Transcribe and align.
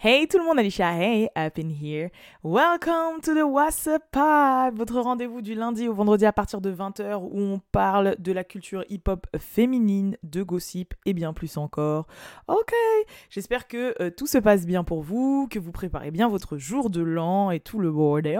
Hey 0.00 0.28
tout 0.28 0.38
le 0.38 0.44
monde, 0.44 0.60
Alicia, 0.60 0.92
hey, 0.92 1.28
up 1.36 1.58
in 1.58 1.70
here. 1.70 2.10
Welcome 2.44 3.20
to 3.20 3.34
the 3.34 3.42
WhatsApp 3.42 4.00
Pod, 4.12 4.78
votre 4.78 5.00
rendez-vous 5.00 5.42
du 5.42 5.56
lundi 5.56 5.88
au 5.88 5.92
vendredi 5.92 6.24
à 6.24 6.32
partir 6.32 6.60
de 6.60 6.72
20h 6.72 7.16
où 7.20 7.40
on 7.40 7.60
parle 7.72 8.14
de 8.20 8.30
la 8.30 8.44
culture 8.44 8.84
hip-hop 8.90 9.26
féminine, 9.40 10.16
de 10.22 10.44
gossip 10.44 10.94
et 11.04 11.14
bien 11.14 11.32
plus 11.32 11.56
encore. 11.56 12.06
Ok, 12.46 12.72
j'espère 13.28 13.66
que 13.66 14.00
euh, 14.00 14.10
tout 14.16 14.28
se 14.28 14.38
passe 14.38 14.66
bien 14.66 14.84
pour 14.84 15.02
vous, 15.02 15.48
que 15.50 15.58
vous 15.58 15.72
préparez 15.72 16.12
bien 16.12 16.28
votre 16.28 16.58
jour 16.58 16.90
de 16.90 17.02
l'an 17.02 17.50
et 17.50 17.58
tout 17.58 17.80
le 17.80 17.90
bordel. 17.90 18.38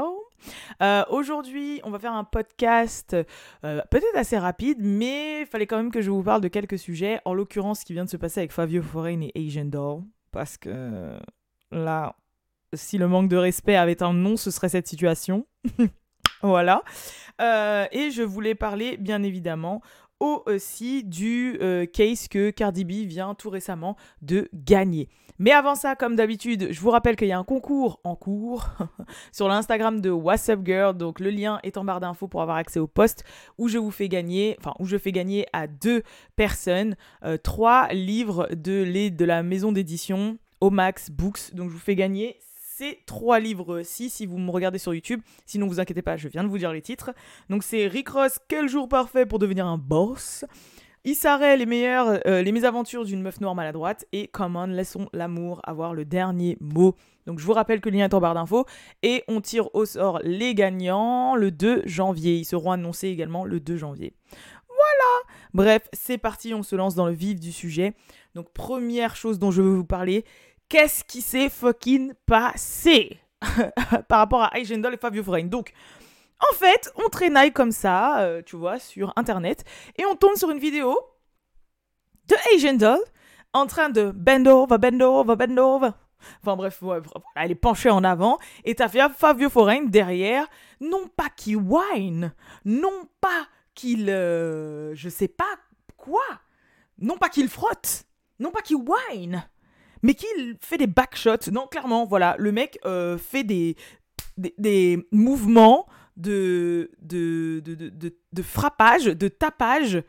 Euh, 0.80 1.02
Aujourd'hui, 1.10 1.80
on 1.82 1.90
va 1.90 1.98
faire 1.98 2.12
un 2.14 2.22
podcast 2.22 3.16
euh, 3.64 3.82
peut-être 3.90 4.16
assez 4.16 4.38
rapide, 4.38 4.78
mais 4.80 5.40
il 5.40 5.46
fallait 5.46 5.66
quand 5.66 5.78
même 5.78 5.90
que 5.90 6.02
je 6.02 6.12
vous 6.12 6.22
parle 6.22 6.40
de 6.40 6.46
quelques 6.46 6.78
sujets, 6.78 7.18
en 7.24 7.34
l'occurrence 7.34 7.80
ce 7.80 7.84
qui 7.84 7.94
vient 7.94 8.04
de 8.04 8.10
se 8.10 8.16
passer 8.16 8.38
avec 8.38 8.52
Fabio 8.52 8.80
Foreign 8.80 9.24
et 9.24 9.32
Asian 9.34 9.64
Doll, 9.64 10.02
parce 10.30 10.56
que 10.56 11.18
là, 11.70 12.16
si 12.74 12.98
le 12.98 13.08
manque 13.08 13.28
de 13.28 13.36
respect 13.36 13.76
avait 13.76 14.02
un 14.02 14.12
nom, 14.12 14.36
ce 14.36 14.50
serait 14.50 14.68
cette 14.68 14.88
situation. 14.88 15.46
voilà. 16.42 16.82
Euh, 17.40 17.86
et 17.92 18.10
je 18.10 18.22
voulais 18.22 18.54
parler, 18.54 18.96
bien 18.96 19.22
évidemment, 19.22 19.82
aussi 20.20 21.04
du 21.04 21.58
euh, 21.60 21.86
case 21.86 22.28
que 22.28 22.50
Cardi 22.50 22.84
B 22.84 23.06
vient 23.06 23.34
tout 23.34 23.50
récemment 23.50 23.96
de 24.20 24.48
gagner. 24.52 25.08
Mais 25.38 25.52
avant 25.52 25.76
ça, 25.76 25.94
comme 25.94 26.16
d'habitude, 26.16 26.72
je 26.72 26.80
vous 26.80 26.90
rappelle 26.90 27.14
qu'il 27.14 27.28
y 27.28 27.32
a 27.32 27.38
un 27.38 27.44
concours 27.44 28.00
en 28.02 28.16
cours 28.16 28.70
sur 29.32 29.46
l'Instagram 29.46 30.00
de 30.00 30.10
What's 30.10 30.48
Up 30.48 30.60
Girl. 30.64 30.96
Donc 30.96 31.20
le 31.20 31.30
lien 31.30 31.60
est 31.62 31.76
en 31.76 31.84
barre 31.84 32.00
d'infos 32.00 32.26
pour 32.26 32.42
avoir 32.42 32.56
accès 32.56 32.80
au 32.80 32.88
post 32.88 33.22
où 33.56 33.68
je 33.68 33.78
vous 33.78 33.92
fais 33.92 34.08
gagner, 34.08 34.56
enfin 34.58 34.74
où 34.80 34.86
je 34.86 34.96
fais 34.96 35.12
gagner 35.12 35.46
à 35.52 35.68
deux 35.68 36.02
personnes 36.34 36.96
euh, 37.24 37.36
trois 37.36 37.86
livres 37.92 38.48
de, 38.50 39.08
de 39.10 39.24
la 39.24 39.44
maison 39.44 39.70
d'édition 39.70 40.38
Omax 40.60 41.10
Books. 41.10 41.54
Donc 41.54 41.68
je 41.68 41.74
vous 41.74 41.80
fais 41.80 41.94
gagner 41.94 42.38
ces 42.78 42.98
trois 43.06 43.40
livres-ci 43.40 44.08
si 44.08 44.24
vous 44.24 44.38
me 44.38 44.50
regardez 44.50 44.78
sur 44.78 44.94
YouTube. 44.94 45.20
Sinon, 45.46 45.66
vous 45.66 45.80
inquiétez 45.80 46.02
pas, 46.02 46.16
je 46.16 46.28
viens 46.28 46.44
de 46.44 46.48
vous 46.48 46.58
dire 46.58 46.72
les 46.72 46.82
titres. 46.82 47.10
Donc 47.50 47.64
c'est 47.64 47.86
Rick 47.88 48.08
Ross, 48.10 48.38
Quel 48.48 48.68
jour 48.68 48.88
parfait 48.88 49.26
pour 49.26 49.38
devenir 49.38 49.66
un 49.66 49.78
boss 49.78 50.44
Issa 51.04 51.56
les 51.56 51.64
meilleurs, 51.64 52.20
euh, 52.26 52.42
les 52.42 52.52
mésaventures 52.52 53.04
d'une 53.04 53.22
meuf 53.22 53.40
noire 53.40 53.54
maladroite 53.54 54.04
et 54.12 54.28
Come 54.28 54.56
on, 54.56 54.66
laissons 54.66 55.08
l'amour 55.12 55.60
avoir 55.64 55.94
le 55.94 56.04
dernier 56.04 56.58
mot. 56.60 56.94
Donc 57.26 57.38
je 57.38 57.46
vous 57.46 57.52
rappelle 57.52 57.80
que 57.80 57.88
le 57.88 57.96
lien 57.96 58.04
est 58.04 58.14
en 58.14 58.20
barre 58.20 58.34
d'infos 58.34 58.66
et 59.02 59.24
on 59.26 59.40
tire 59.40 59.74
au 59.74 59.86
sort 59.86 60.20
les 60.22 60.54
gagnants 60.54 61.34
le 61.34 61.50
2 61.50 61.82
janvier. 61.86 62.36
Ils 62.36 62.44
seront 62.44 62.72
annoncés 62.72 63.08
également 63.08 63.44
le 63.44 63.58
2 63.58 63.76
janvier. 63.76 64.12
Voilà 64.68 65.34
Bref, 65.54 65.88
c'est 65.92 66.18
parti, 66.18 66.52
on 66.52 66.62
se 66.62 66.76
lance 66.76 66.94
dans 66.94 67.06
le 67.06 67.12
vif 67.12 67.40
du 67.40 67.52
sujet. 67.52 67.94
Donc 68.34 68.52
première 68.52 69.16
chose 69.16 69.38
dont 69.38 69.50
je 69.50 69.62
veux 69.62 69.74
vous 69.74 69.84
parler, 69.84 70.24
qu'est-ce 70.68 71.04
qui 71.04 71.20
s'est 71.20 71.48
fucking 71.48 72.14
passé? 72.26 73.18
Par 74.08 74.18
rapport 74.18 74.42
à 74.42 74.50
Doll 74.60 74.94
et 74.94 74.98
Fabio 74.98 75.22
Foreign. 75.22 75.48
Donc, 75.48 75.72
en 76.40 76.54
fait, 76.54 76.92
on 76.96 77.08
traînaille 77.08 77.52
comme 77.52 77.72
ça, 77.72 78.20
euh, 78.20 78.42
tu 78.44 78.56
vois, 78.56 78.78
sur 78.78 79.12
Internet, 79.16 79.64
et 79.96 80.04
on 80.06 80.14
tombe 80.14 80.36
sur 80.36 80.50
une 80.50 80.58
vidéo 80.58 80.98
de 82.28 82.76
Doll 82.76 82.98
en 83.52 83.66
train 83.66 83.88
de 83.88 84.10
bend 84.10 84.46
over, 84.46 84.78
bend 84.78 85.00
over, 85.00 85.36
bend 85.36 85.58
over. 85.58 85.90
Enfin 86.42 86.56
bref, 86.56 86.82
elle 87.36 87.52
est 87.52 87.54
penchée 87.54 87.90
en 87.90 88.02
avant, 88.02 88.38
et 88.64 88.74
t'as 88.74 88.88
Fabio 88.88 89.48
Foreign 89.48 89.88
derrière, 89.88 90.46
non 90.80 91.08
pas 91.16 91.28
qu'il 91.30 91.56
whine, 91.56 92.34
non 92.64 93.08
pas 93.20 93.46
qu'il... 93.74 94.10
Euh, 94.10 94.94
je 94.94 95.08
sais 95.08 95.28
pas 95.28 95.44
quoi, 95.96 96.24
non 96.98 97.18
pas 97.18 97.28
qu'il 97.28 97.48
frotte, 97.48 98.04
non 98.40 98.50
pas 98.50 98.62
qu'il 98.62 98.78
whine, 98.78 99.48
mais 100.08 100.14
qu'il 100.14 100.56
fait 100.62 100.78
des 100.78 100.86
backshots? 100.86 101.50
Non, 101.52 101.66
clairement, 101.66 102.06
voilà, 102.06 102.34
le 102.38 102.50
mec 102.50 102.78
euh, 102.86 103.18
fait 103.18 103.44
des, 103.44 103.76
des, 104.38 105.06
mouvements 105.12 105.86
de 106.16 106.90
de, 107.02 107.60
de, 107.62 107.74
de, 107.74 108.16
de, 108.32 108.42
frappage, 108.42 109.04
de 109.04 109.28
tapage 109.28 110.02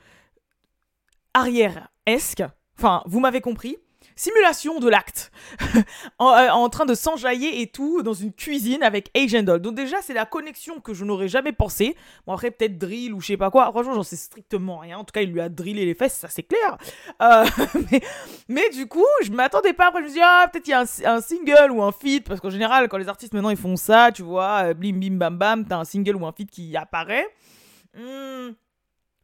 arrière-esque. 1.34 2.44
Enfin, 2.78 3.03
vous 3.07 3.19
m'avez 3.19 3.41
compris 3.41 3.75
simulation 4.15 4.79
de 4.79 4.89
l'acte, 4.89 5.31
euh, 5.75 5.79
en, 6.19 6.69
train 6.69 6.85
de 6.85 6.93
s'enjailler 6.93 7.61
et 7.61 7.67
tout 7.67 8.01
dans 8.03 8.13
une 8.13 8.33
cuisine 8.33 8.83
avec 8.83 9.09
Asian 9.15 9.43
Doll. 9.43 9.61
Donc 9.61 9.75
déjà, 9.75 10.01
c'est 10.01 10.13
la 10.13 10.25
connexion 10.25 10.81
que 10.81 10.93
je 10.93 11.05
n'aurais 11.05 11.27
jamais 11.29 11.53
pensé. 11.53 11.95
Bon 12.27 12.33
après, 12.33 12.51
peut-être 12.51 12.77
drill 12.77 13.13
ou 13.13 13.21
je 13.21 13.27
sais 13.27 13.37
pas 13.37 13.49
quoi. 13.49 13.71
Franchement, 13.71 13.93
j'en 13.93 14.03
sais 14.03 14.17
strictement 14.17 14.77
rien. 14.79 14.97
En 14.97 15.03
tout 15.03 15.13
cas, 15.13 15.21
il 15.21 15.31
lui 15.31 15.41
a 15.41 15.49
drillé 15.49 15.85
les 15.85 15.93
fesses, 15.93 16.15
ça 16.15 16.27
c'est 16.27 16.43
clair. 16.43 16.77
Euh, 17.21 17.45
mais, 18.49 18.69
du 18.69 18.87
coup, 18.87 19.05
je 19.23 19.31
m'attendais 19.31 19.73
pas. 19.73 19.87
Après, 19.87 20.01
je 20.01 20.05
me 20.05 20.09
suis 20.09 20.19
dit, 20.19 20.25
ah, 20.25 20.49
peut-être 20.51 20.67
il 20.67 20.71
y 20.71 20.73
a 20.73 20.81
un, 20.81 21.21
single 21.21 21.71
ou 21.71 21.81
un 21.81 21.91
feat. 21.91 22.27
Parce 22.27 22.39
qu'en 22.39 22.49
général, 22.49 22.89
quand 22.89 22.97
les 22.97 23.09
artistes 23.09 23.33
maintenant 23.33 23.49
ils 23.49 23.57
font 23.57 23.75
ça, 23.75 24.11
tu 24.11 24.21
vois, 24.21 24.69
euh, 24.69 24.73
blim 24.73 24.99
bim 24.99 25.16
bam 25.17 25.37
bam, 25.37 25.66
t'as 25.66 25.77
un 25.77 25.85
single 25.85 26.16
ou 26.16 26.25
un 26.25 26.31
feat 26.31 26.49
qui 26.51 26.75
apparaît. 26.75 27.27
Hmm. 27.95 28.51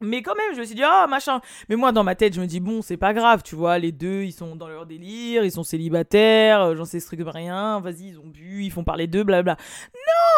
Mais 0.00 0.22
quand 0.22 0.34
même, 0.34 0.54
je 0.54 0.60
me 0.60 0.64
suis 0.64 0.74
dit, 0.74 0.82
ah, 0.84 1.06
machin. 1.08 1.40
Mais 1.68 1.76
moi, 1.76 1.90
dans 1.90 2.04
ma 2.04 2.14
tête, 2.14 2.34
je 2.34 2.40
me 2.40 2.46
dis, 2.46 2.60
bon, 2.60 2.82
c'est 2.82 2.98
pas 2.98 3.14
grave, 3.14 3.42
tu 3.42 3.54
vois, 3.54 3.78
les 3.78 3.92
deux, 3.92 4.22
ils 4.24 4.32
sont 4.32 4.54
dans 4.54 4.68
leur 4.68 4.84
délire, 4.84 5.42
ils 5.42 5.52
sont 5.52 5.62
célibataires, 5.64 6.60
euh, 6.60 6.76
j'en 6.76 6.84
sais 6.84 7.00
strictement 7.00 7.30
rien, 7.30 7.80
vas-y, 7.80 8.08
ils 8.08 8.18
ont 8.18 8.26
bu, 8.26 8.64
ils 8.64 8.70
font 8.70 8.84
parler 8.84 9.06
d'eux, 9.06 9.24
blabla. 9.24 9.56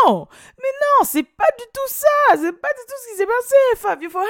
Non! 0.06 0.28
Mais 0.58 0.68
non, 0.80 1.04
c'est 1.04 1.24
pas 1.24 1.48
du 1.58 1.64
tout 1.74 1.88
ça 1.88 2.36
C'est 2.36 2.52
pas 2.52 2.68
du 2.68 2.84
tout 2.86 2.94
ce 3.04 3.10
qui 3.10 3.16
s'est 3.16 3.26
passé 3.26 3.56
Fabio 3.76 4.08
Foreign 4.08 4.28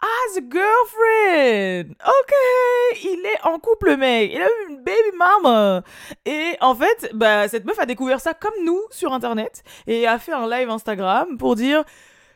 has 0.00 0.38
a 0.38 0.40
girlfriend. 0.40 1.94
Ok 2.00 2.32
Il 3.04 3.24
est 3.26 3.46
en 3.46 3.58
couple, 3.58 3.96
mec. 3.96 4.32
Il 4.32 4.40
a 4.40 4.46
eu 4.46 4.70
une 4.70 4.82
baby 4.82 5.16
mama. 5.16 5.82
Et 6.24 6.56
en 6.60 6.74
fait, 6.74 7.10
bah, 7.14 7.48
cette 7.48 7.64
meuf 7.64 7.78
a 7.78 7.86
découvert 7.86 8.20
ça 8.20 8.34
comme 8.34 8.64
nous 8.64 8.80
sur 8.90 9.12
Internet, 9.12 9.62
et 9.86 10.06
a 10.06 10.18
fait 10.18 10.32
un 10.32 10.48
live 10.48 10.70
Instagram 10.70 11.36
pour 11.38 11.54
dire, 11.54 11.84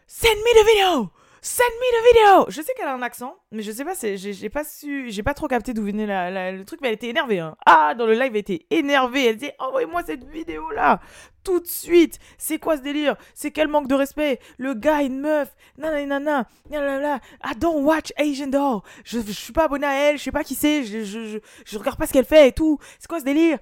send 0.07 0.29
me 0.29 0.63
the 0.63 0.67
video 0.67 1.11
Send 1.47 1.63
me 1.79 1.93
the 1.93 2.15
video 2.15 2.51
Je 2.51 2.63
sais 2.63 2.73
qu'elle 2.73 2.89
a 2.89 2.95
un 2.95 3.03
accent, 3.03 3.37
mais 3.53 3.63
je 3.63 3.71
sais 3.71 3.85
pas, 3.85 3.93
j'ai 3.93 4.49
pas 4.49 4.65
su, 4.65 5.11
j'ai 5.11 5.23
pas 5.23 5.35
trop 5.35 5.47
capté 5.47 5.75
d'où 5.75 5.85
venait 5.85 6.07
le 6.07 6.65
truc, 6.65 6.81
mais 6.81 6.89
elle 6.89 6.95
était 6.95 7.11
énervée. 7.11 7.39
Hein. 7.39 7.55
Ah, 7.67 7.95
dans 7.95 8.07
le 8.07 8.15
live, 8.15 8.31
elle 8.33 8.37
était 8.39 8.65
énervée. 8.71 9.27
Elle 9.27 9.37
disait 9.37 9.55
Envoyez-moi 9.59 10.03
cette 10.05 10.25
vidéo 10.25 10.71
là 10.71 11.01
Tout 11.45 11.61
de 11.61 11.67
suite 11.67 12.19
C'est 12.39 12.59
quoi 12.59 12.79
ce 12.79 12.83
délire? 12.83 13.17
C'est 13.35 13.51
quel 13.51 13.69
manque 13.69 13.89
de 13.89 13.95
respect? 13.95 14.41
Le 14.57 14.73
gars, 14.73 15.03
une 15.03 15.21
meuf, 15.21 15.55
nanana, 15.77 16.49
nanana, 16.71 17.21
I 17.45 17.55
don't 17.59 17.85
watch 17.85 18.11
Asian 18.17 18.47
Doll. 18.47 18.81
Je, 19.05 19.21
je 19.21 19.33
suis 19.33 19.53
pas 19.53 19.65
abonné 19.65 19.87
à 19.87 19.93
elle, 19.93 20.17
je 20.17 20.23
sais 20.23 20.33
pas 20.33 20.45
qui 20.45 20.55
c'est, 20.55 20.83
je, 20.83 21.05
je, 21.05 21.41
je, 21.67 21.79
regarde 21.79 21.99
pas 21.99 22.07
ce 22.07 22.15
qu'elle 22.15 22.25
fait 22.25 22.49
et 22.49 22.53
tout. 22.53 22.79
C'est 22.99 23.07
quoi 23.07 23.21
ce 23.21 23.25
délire? 23.27 23.59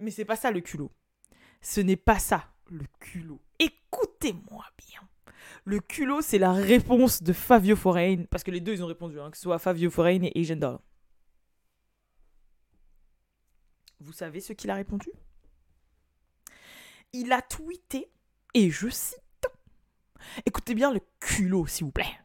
Mais 0.00 0.10
c'est 0.10 0.24
pas 0.24 0.34
ça 0.34 0.50
le 0.50 0.62
culot. 0.62 0.90
Ce 1.60 1.80
n'est 1.80 1.94
pas 1.94 2.18
ça 2.18 2.42
le 2.72 2.86
culot. 2.98 3.38
Écoutez-moi 3.60 4.64
bien. 4.76 5.00
Le 5.64 5.80
culot, 5.80 6.20
c'est 6.20 6.38
la 6.38 6.52
réponse 6.52 7.22
de 7.22 7.32
Fabio 7.32 7.74
Foreign, 7.74 8.26
parce 8.26 8.44
que 8.44 8.50
les 8.50 8.60
deux, 8.60 8.74
ils 8.74 8.82
ont 8.82 8.86
répondu, 8.86 9.18
hein, 9.18 9.30
que 9.30 9.36
ce 9.36 9.44
soit 9.44 9.58
Fabio 9.58 9.90
Foreign 9.90 10.22
et 10.24 10.32
Asian 10.38 10.56
Doll. 10.56 10.78
Vous 14.00 14.12
savez 14.12 14.40
ce 14.40 14.52
qu'il 14.52 14.70
a 14.70 14.74
répondu? 14.74 15.08
Il 17.14 17.32
a 17.32 17.40
tweeté, 17.40 18.10
et 18.52 18.70
je 18.70 18.90
cite, 18.90 19.46
écoutez 20.44 20.74
bien 20.74 20.92
le 20.92 21.00
culot, 21.20 21.66
s'il 21.66 21.86
vous 21.86 21.92
plaît. 21.92 22.20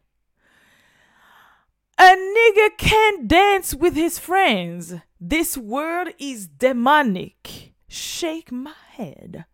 A 1.96 2.16
nigga 2.16 2.70
can't 2.78 3.28
dance 3.28 3.74
with 3.80 3.96
his 3.96 4.20
friends. 4.20 5.00
This 5.22 5.58
world 5.58 6.14
is 6.18 6.48
demonic. 6.48 7.74
Shake 7.90 8.52
my 8.52 8.72
head. 8.98 9.46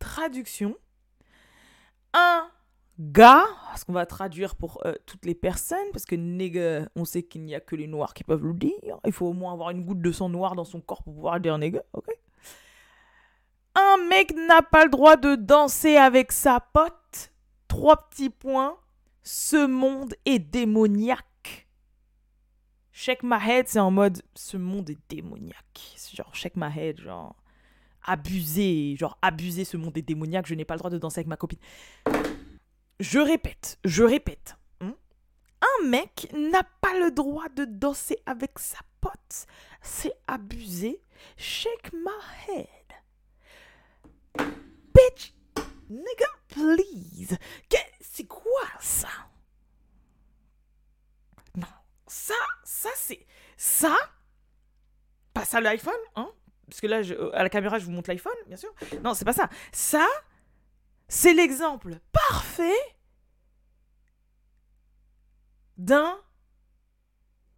Traduction. 0.00 0.76
Un 2.12 2.50
gars, 2.98 3.46
ce 3.76 3.84
qu'on 3.84 3.92
va 3.92 4.06
traduire 4.06 4.54
pour 4.54 4.80
euh, 4.84 4.94
toutes 5.06 5.24
les 5.24 5.34
personnes, 5.34 5.86
parce 5.92 6.04
que 6.04 6.14
nigga, 6.14 6.88
on 6.96 7.04
sait 7.04 7.22
qu'il 7.22 7.42
n'y 7.44 7.54
a 7.54 7.60
que 7.60 7.76
les 7.76 7.86
noirs 7.86 8.14
qui 8.14 8.24
peuvent 8.24 8.44
le 8.44 8.54
dire. 8.54 8.98
Il 9.06 9.12
faut 9.12 9.26
au 9.26 9.32
moins 9.32 9.52
avoir 9.52 9.70
une 9.70 9.84
goutte 9.84 10.00
de 10.00 10.12
sang 10.12 10.28
noir 10.28 10.54
dans 10.54 10.64
son 10.64 10.80
corps 10.80 11.02
pour 11.02 11.14
pouvoir 11.14 11.40
dire 11.40 11.56
nigga, 11.58 11.82
ok? 11.92 12.08
Un 13.74 13.96
mec 14.08 14.34
n'a 14.34 14.62
pas 14.62 14.84
le 14.84 14.90
droit 14.90 15.16
de 15.16 15.34
danser 15.34 15.96
avec 15.96 16.32
sa 16.32 16.60
pote. 16.60 17.32
Trois 17.68 18.08
petits 18.08 18.30
points. 18.30 18.76
Ce 19.22 19.66
monde 19.66 20.14
est 20.26 20.38
démoniaque. 20.38 21.68
Shake 22.92 23.22
my 23.22 23.38
head, 23.42 23.68
c'est 23.68 23.78
en 23.78 23.90
mode 23.90 24.20
ce 24.34 24.58
monde 24.58 24.90
est 24.90 24.98
démoniaque. 25.08 25.94
C'est 25.96 26.14
genre 26.14 26.34
shake 26.34 26.56
my 26.56 26.68
head, 26.76 27.00
genre 27.00 27.34
abuser, 28.04 28.96
genre 28.98 29.16
abuser 29.22 29.64
ce 29.64 29.76
monde 29.76 29.96
est 29.96 30.02
démoniaque, 30.02 30.46
je 30.46 30.54
n'ai 30.54 30.64
pas 30.64 30.74
le 30.74 30.78
droit 30.78 30.90
de 30.90 30.98
danser 30.98 31.20
avec 31.20 31.28
ma 31.28 31.36
copine. 31.36 31.58
Je 33.02 33.18
répète, 33.18 33.78
je 33.84 34.04
répète. 34.04 34.54
Hein. 34.80 34.94
Un 35.60 35.88
mec 35.88 36.28
n'a 36.32 36.62
pas 36.62 36.96
le 37.00 37.10
droit 37.10 37.48
de 37.48 37.64
danser 37.64 38.16
avec 38.26 38.60
sa 38.60 38.78
pote. 39.00 39.46
C'est 39.80 40.14
abusé. 40.28 41.02
Shake 41.36 41.92
my 41.92 42.12
head. 42.48 44.46
Bitch, 44.94 45.34
nigga, 45.90 46.26
please. 46.46 47.36
C'est 48.00 48.28
quoi 48.28 48.68
ça? 48.78 49.08
Non, 51.56 51.66
ça, 52.06 52.34
ça 52.62 52.90
c'est... 52.94 53.26
Ça, 53.56 53.96
parce 55.34 55.48
ça 55.48 55.60
l'iPhone, 55.60 55.92
hein? 56.14 56.30
Parce 56.68 56.80
que 56.80 56.86
là, 56.86 57.02
je- 57.02 57.14
à 57.32 57.42
la 57.42 57.48
caméra, 57.50 57.80
je 57.80 57.84
vous 57.84 57.90
montre 57.90 58.10
l'iPhone, 58.10 58.32
bien 58.46 58.56
sûr. 58.56 58.72
Non, 59.02 59.14
c'est 59.14 59.24
pas 59.24 59.32
ça. 59.32 59.48
Ça, 59.72 60.06
c'est 61.12 61.34
l'exemple 61.34 61.96
parfait 62.10 62.72
d'un 65.76 66.16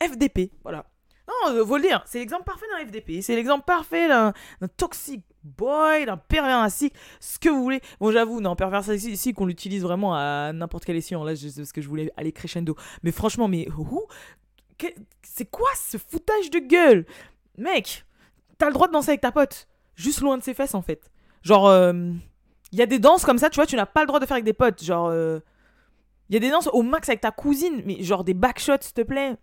FDP. 0.03 0.51
Voilà. 0.65 0.91
Non, 1.29 1.55
euh, 1.55 1.65
faut 1.65 1.77
le 1.77 1.83
dire, 1.83 2.03
c'est 2.05 2.19
l'exemple 2.19 2.43
parfait 2.43 2.67
d'un 2.73 2.85
FDP. 2.85 3.23
C'est 3.23 3.37
l'exemple 3.37 3.65
parfait 3.65 4.09
d'un 4.09 4.33
toxic 4.77 5.23
boy, 5.45 6.05
d'un 6.05 6.17
pervers 6.17 6.59
narcissique, 6.59 6.95
ce 7.21 7.39
que 7.39 7.49
vous 7.49 7.62
voulez. 7.62 7.81
Bon, 8.01 8.11
j'avoue, 8.11 8.41
non, 8.41 8.56
pervers 8.56 8.85
narcissique, 8.85 9.41
on 9.41 9.47
l'utilise 9.47 9.85
vraiment 9.85 10.17
à 10.17 10.53
n'importe 10.53 10.85
quel 10.85 10.97
escient. 10.97 11.23
Là, 11.23 11.37
c'est 11.37 11.65
ce 11.65 11.73
que 11.73 11.81
je 11.81 11.89
voulais 11.89 12.12
aller 12.17 12.33
crescendo. 12.33 12.75
Mais 13.05 13.12
franchement, 13.12 13.47
mais 13.47 13.69
C'est 15.23 15.49
quoi 15.49 15.71
ce 15.77 15.97
foutage 15.97 16.51
de 16.51 16.59
gueule? 16.59 17.06
Mec, 17.56 18.05
t'as 18.59 18.67
le 18.67 18.73
droit 18.73 18.89
de 18.89 18.93
danser 18.93 19.11
avec 19.11 19.21
ta 19.21 19.31
pote. 19.31 19.69
Juste 19.95 20.23
loin 20.23 20.39
de 20.39 20.43
ses 20.43 20.55
fesses, 20.55 20.75
en 20.75 20.83
fait. 20.83 21.12
Genre, 21.43 21.69
il 22.75 22.79
y 22.79 22.82
a 22.82 22.87
des 22.87 22.99
danses 22.99 23.25
comme 23.25 23.38
ça, 23.38 23.50
tu 23.50 23.56
vois, 23.56 23.67
tu 23.67 23.76
n'as 23.76 23.87
pas 23.87 24.00
le 24.00 24.09
droit 24.09 24.19
de 24.19 24.26
faire 24.26 24.35
avec 24.35 24.44
des 24.44 24.53
potes. 24.53 24.82
Genre, 24.82 25.12
il 26.29 26.35
y 26.35 26.37
a 26.37 26.41
des 26.41 26.50
danses 26.50 26.69
au 26.73 26.82
max 26.82 27.09
avec 27.09 27.21
ta 27.21 27.31
cousine, 27.31 27.82
mais 27.87 28.03
genre 28.03 28.25
des 28.25 28.35
backshots, 28.35 28.81
s'il 28.81 28.94
te 28.94 29.03
plaît. 29.03 29.37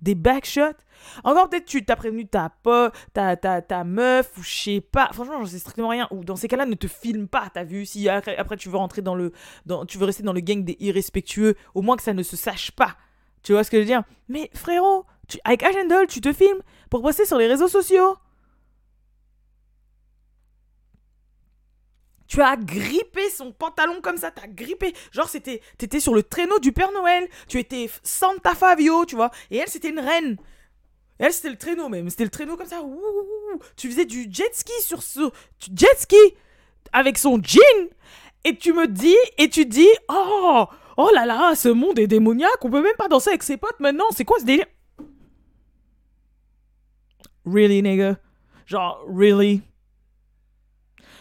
Des 0.00 0.14
backshots 0.14 0.78
Encore 1.24 1.50
peut-être 1.50 1.66
tu 1.66 1.84
t'as 1.84 1.96
prévenu 1.96 2.26
ta, 2.26 2.48
po, 2.62 2.88
ta, 3.12 3.36
ta, 3.36 3.60
ta 3.60 3.84
meuf 3.84 4.30
ou 4.38 4.42
je 4.42 4.50
sais 4.50 4.80
pas. 4.80 5.10
Franchement, 5.12 5.40
j'en 5.40 5.46
sais 5.46 5.58
strictement 5.58 5.88
rien. 5.88 6.08
Ou 6.10 6.24
dans 6.24 6.36
ces 6.36 6.48
cas-là, 6.48 6.64
ne 6.64 6.74
te 6.74 6.86
filme 6.86 7.28
pas, 7.28 7.50
t'as 7.52 7.64
vu. 7.64 7.84
Si 7.84 8.08
après, 8.08 8.34
après, 8.38 8.56
tu 8.56 8.70
veux 8.70 8.78
rentrer 8.78 9.02
dans 9.02 9.14
le. 9.14 9.32
Dans, 9.66 9.84
tu 9.84 9.98
veux 9.98 10.06
rester 10.06 10.22
dans 10.22 10.32
le 10.32 10.40
gang 10.40 10.64
des 10.64 10.78
irrespectueux, 10.80 11.54
au 11.74 11.82
moins 11.82 11.96
que 11.98 12.02
ça 12.02 12.14
ne 12.14 12.22
se 12.22 12.36
sache 12.36 12.70
pas. 12.70 12.96
Tu 13.42 13.52
vois 13.52 13.62
ce 13.62 13.70
que 13.70 13.76
je 13.76 13.82
veux 13.82 13.86
dire? 13.86 14.04
Mais 14.28 14.48
frérot, 14.54 15.04
tu, 15.28 15.38
avec 15.44 15.62
Agendol, 15.62 16.06
tu 16.06 16.22
te 16.22 16.32
filmes 16.32 16.62
pour 16.88 17.02
poster 17.02 17.26
sur 17.26 17.36
les 17.36 17.46
réseaux 17.46 17.68
sociaux. 17.68 18.16
Tu 22.30 22.40
as 22.40 22.56
grippé 22.56 23.28
son 23.28 23.50
pantalon 23.50 24.00
comme 24.00 24.16
ça, 24.16 24.30
t'as 24.30 24.46
grippé. 24.46 24.94
Genre, 25.10 25.28
c'était, 25.28 25.60
t'étais 25.78 25.98
sur 25.98 26.14
le 26.14 26.22
traîneau 26.22 26.60
du 26.60 26.70
Père 26.70 26.92
Noël. 26.92 27.28
Tu 27.48 27.58
étais 27.58 27.90
Santa 28.04 28.54
Fabio, 28.54 29.04
tu 29.04 29.16
vois. 29.16 29.32
Et 29.50 29.56
elle, 29.56 29.66
c'était 29.66 29.88
une 29.90 29.98
reine. 29.98 30.36
Elle, 31.18 31.32
c'était 31.32 31.50
le 31.50 31.56
traîneau 31.56 31.88
même. 31.88 32.08
C'était 32.08 32.22
le 32.22 32.30
traîneau 32.30 32.56
comme 32.56 32.68
ça. 32.68 32.82
Ouh. 32.84 33.58
Tu 33.76 33.90
faisais 33.90 34.04
du 34.04 34.28
jet 34.30 34.54
ski 34.54 34.72
sur 34.80 35.02
ce. 35.02 35.28
Jet 35.74 35.98
ski 35.98 36.14
avec 36.92 37.18
son 37.18 37.40
jean. 37.42 37.88
Et 38.44 38.56
tu 38.56 38.74
me 38.74 38.86
dis, 38.86 39.16
et 39.36 39.50
tu 39.50 39.66
dis, 39.66 39.90
oh, 40.08 40.66
oh 40.98 41.10
là 41.12 41.26
là, 41.26 41.56
ce 41.56 41.68
monde 41.68 41.98
est 41.98 42.06
démoniaque. 42.06 42.64
On 42.64 42.70
peut 42.70 42.80
même 42.80 42.96
pas 42.96 43.08
danser 43.08 43.30
avec 43.30 43.42
ses 43.42 43.56
potes 43.56 43.80
maintenant. 43.80 44.06
C'est 44.12 44.24
quoi 44.24 44.38
ce 44.38 44.44
délire? 44.44 44.66
Really, 47.44 47.82
nigga? 47.82 48.20
Genre, 48.66 49.04
really? 49.08 49.62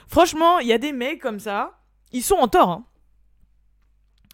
Franchement, 0.09 0.59
il 0.59 0.67
y 0.67 0.73
a 0.73 0.77
des 0.77 0.91
mecs 0.91 1.21
comme 1.21 1.39
ça, 1.39 1.79
ils 2.11 2.23
sont 2.23 2.35
en 2.35 2.47
tort. 2.47 2.69
hein. 2.69 2.85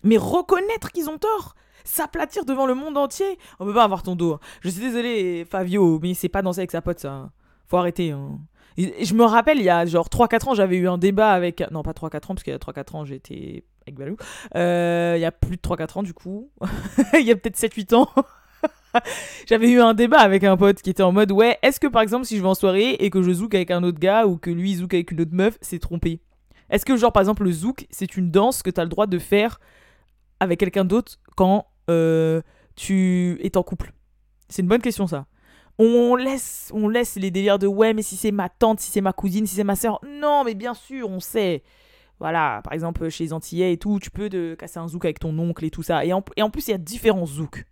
Mais 0.03 0.17
reconnaître 0.17 0.91
qu'ils 0.91 1.09
ont 1.09 1.17
tort, 1.17 1.55
s'aplatir 1.83 2.45
devant 2.45 2.65
le 2.65 2.75
monde 2.75 2.97
entier, 2.97 3.37
on 3.59 3.65
peut 3.65 3.73
pas 3.73 3.83
avoir 3.83 4.03
ton 4.03 4.15
dos. 4.15 4.33
hein. 4.33 4.39
Je 4.61 4.69
suis 4.69 4.81
désolé, 4.81 5.45
Fabio, 5.49 5.99
mais 6.01 6.13
c'est 6.13 6.29
pas 6.29 6.41
danser 6.41 6.59
avec 6.61 6.71
sa 6.71 6.81
pote, 6.81 6.99
ça. 6.99 7.11
hein. 7.11 7.31
Faut 7.67 7.77
arrêter. 7.77 8.11
hein. 8.11 8.39
Et- 8.77 9.05
je 9.05 9.13
me 9.15 9.23
rappelle, 9.23 9.57
il 9.57 9.63
y 9.63 9.69
a 9.69 9.85
genre 9.85 10.09
3-4 10.09 10.47
ans, 10.49 10.53
j'avais 10.53 10.77
eu 10.77 10.87
un 10.87 10.97
débat 10.97 11.31
avec. 11.31 11.63
Non, 11.71 11.81
pas 11.81 11.93
3-4 11.93 12.29
ans, 12.31 12.35
parce 12.35 12.43
qu'il 12.43 12.51
y 12.51 12.55
a 12.55 12.59
3-4 12.59 12.95
ans, 12.95 13.05
j'étais 13.05 13.63
avec 13.87 13.95
Balou. 13.97 14.17
Euh, 14.55 15.13
il 15.17 15.21
y 15.21 15.25
a 15.25 15.31
plus 15.31 15.57
de 15.57 15.61
3-4 15.61 15.97
ans, 15.97 16.03
du 16.03 16.13
coup. 16.13 16.51
il 17.13 17.21
y 17.25 17.31
a 17.31 17.35
peut-être 17.35 17.57
7-8 17.57 17.93
ans. 17.95 18.09
J'avais 19.47 19.69
eu 19.69 19.81
un 19.81 19.93
débat 19.93 20.19
avec 20.19 20.43
un 20.43 20.57
pote 20.57 20.81
qui 20.81 20.89
était 20.89 21.03
en 21.03 21.11
mode 21.11 21.31
ouais, 21.31 21.57
est-ce 21.61 21.79
que 21.79 21.87
par 21.87 22.01
exemple 22.01 22.25
si 22.25 22.37
je 22.37 22.41
vais 22.41 22.47
en 22.47 22.55
soirée 22.55 22.91
et 22.91 23.09
que 23.09 23.21
je 23.21 23.31
zouk 23.31 23.55
avec 23.55 23.71
un 23.71 23.83
autre 23.83 23.99
gars 23.99 24.27
ou 24.27 24.37
que 24.37 24.49
lui 24.49 24.75
zouk 24.75 24.93
avec 24.93 25.11
une 25.11 25.21
autre 25.21 25.33
meuf, 25.33 25.57
c'est 25.61 25.79
trompé? 25.79 26.21
Est-ce 26.69 26.85
que 26.85 26.97
genre 26.97 27.11
par 27.11 27.21
exemple 27.21 27.43
le 27.43 27.51
zouk, 27.51 27.85
c'est 27.89 28.17
une 28.17 28.31
danse 28.31 28.63
que 28.63 28.69
tu 28.69 28.79
as 28.79 28.83
le 28.83 28.89
droit 28.89 29.07
de 29.07 29.19
faire 29.19 29.59
avec 30.39 30.59
quelqu'un 30.59 30.85
d'autre 30.85 31.17
quand 31.35 31.67
euh, 31.89 32.41
tu 32.75 33.39
es 33.43 33.57
en 33.57 33.63
couple? 33.63 33.91
C'est 34.49 34.61
une 34.61 34.67
bonne 34.67 34.81
question 34.81 35.07
ça. 35.07 35.25
On 35.77 36.15
laisse, 36.15 36.71
on 36.73 36.87
laisse 36.87 37.17
les 37.17 37.31
délires 37.31 37.59
de 37.59 37.67
ouais, 37.67 37.93
mais 37.93 38.01
si 38.01 38.15
c'est 38.15 38.31
ma 38.31 38.47
tante, 38.47 38.79
si 38.79 38.91
c'est 38.91 39.01
ma 39.01 39.11
cousine, 39.11 39.45
si 39.45 39.55
c'est 39.55 39.65
ma 39.65 39.75
soeur. 39.75 39.99
Non, 40.07 40.43
mais 40.45 40.55
bien 40.55 40.73
sûr, 40.73 41.09
on 41.09 41.19
sait. 41.19 41.63
Voilà, 42.19 42.61
par 42.63 42.71
exemple, 42.71 43.09
chez 43.09 43.25
les 43.25 43.33
Antillais 43.33 43.73
et 43.73 43.77
tout, 43.77 43.99
tu 43.99 44.09
peux 44.09 44.29
te 44.29 44.55
casser 44.55 44.79
un 44.79 44.87
zouk 44.87 45.03
avec 45.03 45.19
ton 45.19 45.37
oncle 45.37 45.65
et 45.65 45.69
tout 45.69 45.83
ça. 45.83 46.05
Et 46.05 46.13
en, 46.13 46.23
et 46.37 46.43
en 46.43 46.49
plus, 46.49 46.69
il 46.69 46.71
y 46.71 46.73
a 46.73 46.77
différents 46.77 47.25
zouks. 47.25 47.65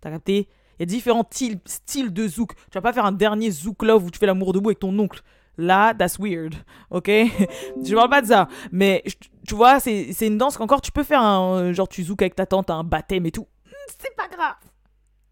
T'as 0.00 0.10
capté? 0.10 0.48
Il 0.80 0.84
y 0.84 0.84
a 0.84 0.86
différents 0.86 1.28
styles, 1.66 2.10
de 2.10 2.26
zouk. 2.26 2.54
Tu 2.54 2.70
vas 2.72 2.80
pas 2.80 2.94
faire 2.94 3.04
un 3.04 3.12
dernier 3.12 3.50
zouk 3.50 3.82
love 3.82 4.06
où 4.06 4.10
tu 4.10 4.18
fais 4.18 4.24
l'amour 4.24 4.54
debout 4.54 4.70
avec 4.70 4.78
ton 4.78 4.98
oncle. 4.98 5.20
Là, 5.58 5.92
that's 5.92 6.18
weird, 6.18 6.54
ok? 6.88 7.06
Je 7.84 7.94
parle 7.94 8.08
pas 8.08 8.22
de 8.22 8.28
ça. 8.28 8.48
Mais 8.72 9.04
tu 9.46 9.54
vois, 9.54 9.78
c'est 9.78 10.14
une 10.22 10.38
danse 10.38 10.56
qu'encore 10.56 10.80
tu 10.80 10.90
peux 10.90 11.02
faire 11.02 11.20
un. 11.20 11.72
Genre, 11.74 11.86
tu 11.86 12.02
zouk 12.02 12.22
avec 12.22 12.34
ta 12.34 12.46
tante 12.46 12.70
un 12.70 12.82
baptême 12.82 13.26
et 13.26 13.30
tout. 13.30 13.46
Hmm, 13.66 13.92
C'est 14.00 14.16
pas 14.16 14.26
grave. 14.28 14.54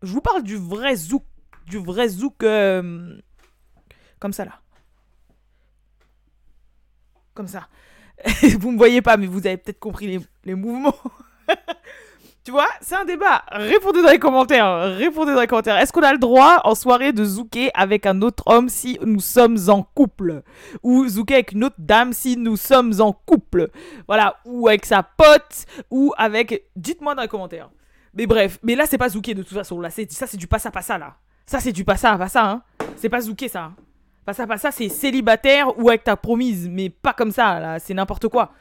Je 0.03 0.13
vous 0.13 0.21
parle 0.21 0.43
du 0.43 0.57
vrai 0.57 0.95
zouk. 0.97 1.25
Du 1.67 1.79
vrai 1.79 2.09
zouk. 2.09 2.43
euh, 2.43 3.17
comme 4.19 4.35
ça, 4.35 4.45
là. 4.45 4.61
Comme 7.33 7.49
ça. 7.49 7.69
vous 8.59 8.71
me 8.73 8.77
voyez 8.77 9.01
pas, 9.01 9.17
mais 9.17 9.27
vous 9.27 9.47
avez 9.47 9.57
peut-être 9.57 9.79
compris 9.79 10.07
les, 10.09 10.21
les 10.45 10.55
mouvements. 10.55 10.95
tu 12.49 12.53
vois, 12.53 12.69
c'est 12.81 12.95
un 12.95 13.05
débat. 13.05 13.43
Répondez 13.53 14.01
dans 14.01 14.09
les 14.09 14.19
commentaires. 14.19 14.97
Répondez 14.97 15.35
dans 15.35 15.41
les 15.43 15.47
commentaires. 15.47 15.77
Est-ce 15.77 15.93
qu'on 15.93 16.03
a 16.03 16.13
le 16.15 16.19
droit 16.19 16.63
en 16.65 16.75
soirée 16.75 17.13
de 17.13 17.23
zouker 17.23 17.71
avec 17.75 18.07
un 18.07 18.23
autre 18.23 18.43
homme 18.47 18.71
si 18.71 18.99
nous 19.05 19.21
sommes 19.21 19.59
en 19.69 19.83
couple? 19.83 20.41
Ou 20.83 21.07
zouker 21.07 21.35
avec 21.35 21.53
une 21.53 21.65
autre 21.65 21.77
dame 21.77 22.15
si 22.15 22.39
nous 22.39 22.57
sommes 22.57 22.95
en 23.03 23.13
couple? 23.13 23.69
Voilà. 24.07 24.37
Ou 24.47 24.67
avec 24.67 24.87
sa 24.87 25.03
pote. 25.03 25.67
Ou 25.91 26.15
avec. 26.17 26.71
Dites-moi 26.75 27.15
dans 27.15 27.21
les 27.21 27.29
commentaires. 27.29 27.69
Mais 28.15 28.25
bref. 28.25 28.59
Mais 28.63 28.77
là, 28.77 28.87
c'est 28.87 28.97
pas 28.97 29.11
zouker 29.11 29.35
de 29.35 29.43
toute 29.43 29.59
façon. 29.59 29.79
Là, 29.79 29.91
ça, 29.91 30.27
c'est 30.27 30.39
du 30.39 30.47
passa 30.47 30.71
passa 30.71 30.97
là. 30.97 31.17
Ça, 31.45 31.61
c'est 31.61 31.73
du 31.73 31.85
passa 31.85 32.17
passa. 32.17 32.47
Hein. 32.47 32.63
C'est 32.97 33.11
pas 33.11 33.21
zouker 33.21 33.49
ça. 33.49 33.65
hein. 33.65 33.75
Passa 34.25 34.47
passa, 34.47 34.71
c'est 34.71 34.89
célibataire 34.89 35.79
ou 35.79 35.91
avec 35.91 36.03
ta 36.03 36.17
promise. 36.17 36.67
Mais 36.67 36.89
pas 36.89 37.13
comme 37.13 37.31
ça. 37.31 37.61
Là, 37.61 37.79
c'est 37.79 37.93
n'importe 37.93 38.29
quoi. 38.29 38.53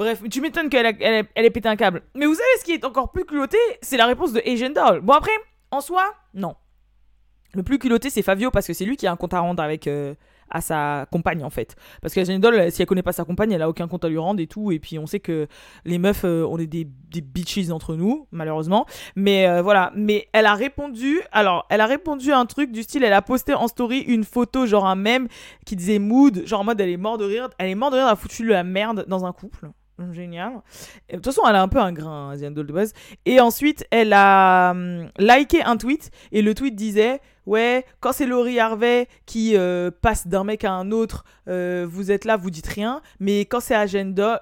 Bref, 0.00 0.22
tu 0.30 0.40
m'étonnes 0.40 0.70
qu'elle 0.70 0.96
elle 0.98 1.26
elle 1.34 1.44
ait 1.44 1.50
pété 1.50 1.68
un 1.68 1.76
câble. 1.76 2.00
Mais 2.14 2.24
vous 2.24 2.32
savez 2.32 2.48
ce 2.58 2.64
qui 2.64 2.72
est 2.72 2.86
encore 2.86 3.12
plus 3.12 3.26
culotté 3.26 3.58
C'est 3.82 3.98
la 3.98 4.06
réponse 4.06 4.32
de 4.32 4.40
Asian 4.46 4.70
Doll. 4.70 5.02
Bon, 5.02 5.12
après, 5.12 5.30
en 5.70 5.82
soi, 5.82 6.02
non. 6.32 6.54
Le 7.52 7.62
plus 7.62 7.78
culotté, 7.78 8.08
c'est 8.08 8.22
Fabio 8.22 8.50
parce 8.50 8.66
que 8.66 8.72
c'est 8.72 8.86
lui 8.86 8.96
qui 8.96 9.06
a 9.06 9.12
un 9.12 9.16
compte 9.16 9.34
à 9.34 9.40
rendre 9.40 9.62
avec 9.62 9.86
euh, 9.86 10.14
à 10.48 10.62
sa 10.62 11.06
compagne 11.12 11.44
en 11.44 11.50
fait. 11.50 11.76
Parce 12.00 12.14
que 12.14 12.38
Doll, 12.38 12.72
si 12.72 12.80
elle 12.80 12.88
connaît 12.88 13.02
pas 13.02 13.12
sa 13.12 13.24
compagne, 13.26 13.52
elle 13.52 13.60
a 13.60 13.68
aucun 13.68 13.88
compte 13.88 14.02
à 14.06 14.08
lui 14.08 14.16
rendre 14.16 14.40
et 14.40 14.46
tout. 14.46 14.72
Et 14.72 14.78
puis 14.78 14.98
on 14.98 15.04
sait 15.04 15.20
que 15.20 15.48
les 15.84 15.98
meufs, 15.98 16.24
euh, 16.24 16.46
on 16.48 16.56
est 16.56 16.66
des, 16.66 16.84
des 16.84 17.20
bitches 17.20 17.68
entre 17.70 17.94
nous, 17.94 18.26
malheureusement. 18.30 18.86
Mais 19.16 19.46
euh, 19.48 19.60
voilà. 19.60 19.92
Mais 19.94 20.28
elle 20.32 20.46
a 20.46 20.54
répondu. 20.54 21.20
Alors, 21.30 21.66
elle 21.68 21.82
a 21.82 21.86
répondu 21.86 22.32
à 22.32 22.38
un 22.38 22.46
truc 22.46 22.72
du 22.72 22.84
style, 22.84 23.04
elle 23.04 23.12
a 23.12 23.20
posté 23.20 23.52
en 23.52 23.68
story 23.68 23.98
une 23.98 24.24
photo, 24.24 24.64
genre 24.64 24.86
un 24.86 24.96
mème 24.96 25.28
qui 25.66 25.76
disait 25.76 25.98
mood, 25.98 26.46
genre 26.46 26.60
en 26.60 26.64
mode 26.64 26.80
elle 26.80 26.88
est 26.88 26.96
morte 26.96 27.20
de 27.20 27.26
rire. 27.26 27.50
Elle 27.58 27.68
est 27.68 27.74
morte 27.74 27.92
de 27.92 27.98
rire, 27.98 28.06
elle 28.06 28.12
a 28.12 28.16
foutu 28.16 28.46
la 28.46 28.64
merde 28.64 29.04
dans 29.08 29.26
un 29.26 29.32
couple. 29.32 29.70
Génial. 30.12 30.62
De 31.10 31.16
toute 31.16 31.26
façon, 31.26 31.42
elle 31.48 31.56
a 31.56 31.62
un 31.62 31.68
peu 31.68 31.78
un 31.78 31.92
grain, 31.92 32.30
Asian 32.30 32.50
de 32.50 32.62
base. 32.62 32.92
Et 33.26 33.40
ensuite, 33.40 33.86
elle 33.90 34.12
a 34.12 34.70
hum, 34.70 35.08
liké 35.18 35.62
un 35.62 35.76
tweet. 35.76 36.10
Et 36.32 36.42
le 36.42 36.54
tweet 36.54 36.74
disait 36.74 37.20
Ouais, 37.46 37.84
quand 38.00 38.12
c'est 38.12 38.26
Laurie 38.26 38.60
Harvey 38.60 39.08
qui 39.26 39.56
euh, 39.56 39.90
passe 39.90 40.26
d'un 40.26 40.44
mec 40.44 40.64
à 40.64 40.72
un 40.72 40.92
autre, 40.92 41.24
euh, 41.48 41.86
vous 41.88 42.10
êtes 42.10 42.24
là, 42.24 42.36
vous 42.36 42.50
dites 42.50 42.66
rien. 42.66 43.02
Mais 43.18 43.40
quand 43.40 43.60
c'est 43.60 43.74
Agenda, 43.74 44.40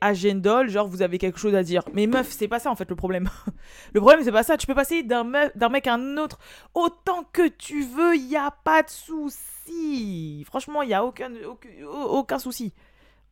Agendol, 0.00 0.68
genre 0.68 0.86
vous 0.86 1.02
avez 1.02 1.18
quelque 1.18 1.38
chose 1.38 1.54
à 1.54 1.62
dire. 1.62 1.82
Mais 1.94 2.06
meuf, 2.06 2.30
c'est 2.30 2.48
pas 2.48 2.60
ça 2.60 2.70
en 2.70 2.76
fait 2.76 2.88
le 2.88 2.96
problème. 2.96 3.28
le 3.92 4.00
problème, 4.00 4.22
c'est 4.22 4.32
pas 4.32 4.42
ça. 4.42 4.56
Tu 4.56 4.66
peux 4.66 4.74
passer 4.74 5.02
d'un 5.02 5.24
d'un 5.54 5.68
mec 5.68 5.86
à 5.86 5.94
un 5.94 6.16
autre 6.16 6.38
autant 6.74 7.24
que 7.32 7.48
tu 7.48 7.82
veux, 7.82 8.16
y 8.16 8.36
a 8.36 8.50
pas 8.50 8.82
de 8.82 8.90
souci. 8.90 10.44
Franchement, 10.44 10.82
y 10.82 10.94
a 10.94 11.04
aucun, 11.04 11.32
aucun, 11.46 11.68
aucun 11.86 12.38
souci. 12.38 12.72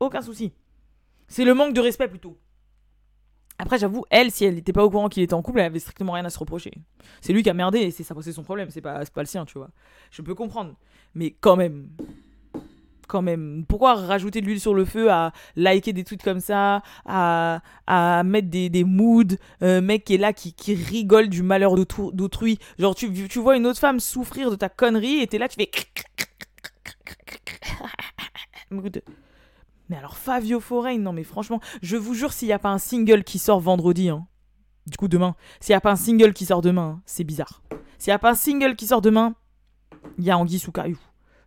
Aucun 0.00 0.23
souci. 0.23 0.52
C'est 1.33 1.47
le 1.47 1.55
manque 1.55 1.73
de 1.73 1.81
respect 1.81 2.09
plutôt. 2.09 2.37
Après, 3.59 3.79
j'avoue, 3.79 4.05
elle, 4.11 4.31
si 4.31 4.45
elle 4.45 4.57
n'était 4.57 4.75
pas 4.75 4.85
au 4.85 4.91
courant 4.91 5.09
qu'il 5.09 5.23
était 5.23 5.33
en 5.33 5.41
couple, 5.41 5.61
elle 5.61 5.65
avait 5.67 5.79
strictement 5.79 6.12
rien 6.12 6.27
à 6.27 6.31
se 6.31 6.39
reprocher. 6.39 6.73
C'est 7.23 7.33
lui 7.33 7.43
qui 7.43 7.49
a 7.49 7.55
merdé 7.55 7.79
et 7.79 7.91
c'est 7.91 8.05
son 8.05 8.43
problème, 8.43 8.69
c'est 8.69 8.83
pas, 8.83 9.03
pas 9.07 9.23
le 9.23 9.27
sien, 9.27 9.47
tu 9.47 9.57
vois. 9.57 9.71
Je 10.11 10.21
peux 10.21 10.35
comprendre. 10.35 10.75
Mais 11.15 11.31
quand 11.31 11.57
même. 11.57 11.89
Quand 13.09 13.23
même. 13.23 13.65
Pourquoi 13.67 13.95
rajouter 13.95 14.43
de 14.43 14.47
l'huile 14.47 14.61
sur 14.61 14.75
le 14.75 14.85
feu 14.85 15.11
à 15.11 15.33
liker 15.57 15.95
des 15.95 16.05
tweets 16.05 16.23
comme 16.23 16.41
ça, 16.41 16.83
à, 17.07 17.62
à 17.87 18.23
mettre 18.25 18.49
des, 18.51 18.69
des 18.69 18.85
moods, 18.85 19.37
un 19.62 19.81
mec 19.81 20.05
qui 20.05 20.17
est 20.17 20.19
là, 20.19 20.35
qui, 20.35 20.53
qui 20.53 20.75
rigole 20.75 21.31
du 21.31 21.43
malheur 21.43 21.77
d'autrui- 21.77 22.12
d'autrui. 22.12 22.59
Genre, 22.79 22.95
tu, 22.95 23.11
tu 23.27 23.39
vois 23.39 23.57
une 23.57 23.67
autre 23.67 23.81
femme 23.81 24.01
souffrir 24.01 24.51
de 24.51 24.57
ta 24.57 24.69
connerie 24.69 25.21
et 25.21 25.27
t'es 25.27 25.39
là, 25.39 25.49
tu 25.49 25.57
fais. 25.57 25.71
Mais 29.89 29.97
alors 29.97 30.17
Fabio 30.17 30.61
Foreign, 30.61 31.03
non 31.03 31.12
mais 31.12 31.25
franchement, 31.25 31.61
je 31.83 31.97
vous 31.97 32.15
jure 32.15 32.33
s'il 32.33 32.49
n'y 32.49 32.55
a 32.55 32.59
pas 32.59 32.71
un 32.71 32.79
single 32.79 33.25
qui 33.25 33.39
sort 33.39 33.61
vendredi, 33.61 34.09
hein, 34.09 34.27
du 34.87 34.97
coup 34.97 35.09
demain, 35.09 35.35
s'il 35.61 35.73
n'y 35.73 35.77
a 35.77 35.81
pas 35.81 35.93
un 35.93 35.97
single 35.97 36.33
qui 36.33 36.47
sort 36.47 36.62
demain, 36.62 36.97
hein, 36.99 37.03
c'est 37.07 37.25
bizarre. 37.25 37.62
S'il 37.99 38.11
n'y 38.11 38.15
a 38.15 38.19
pas 38.19 38.31
un 38.31 38.35
single 38.35 38.75
qui 38.75 38.87
sort 38.87 39.01
demain, 39.01 39.35
il 40.19 40.25
y 40.25 40.31
a 40.31 40.39
Anguille 40.39 40.59
sous. 40.59 40.73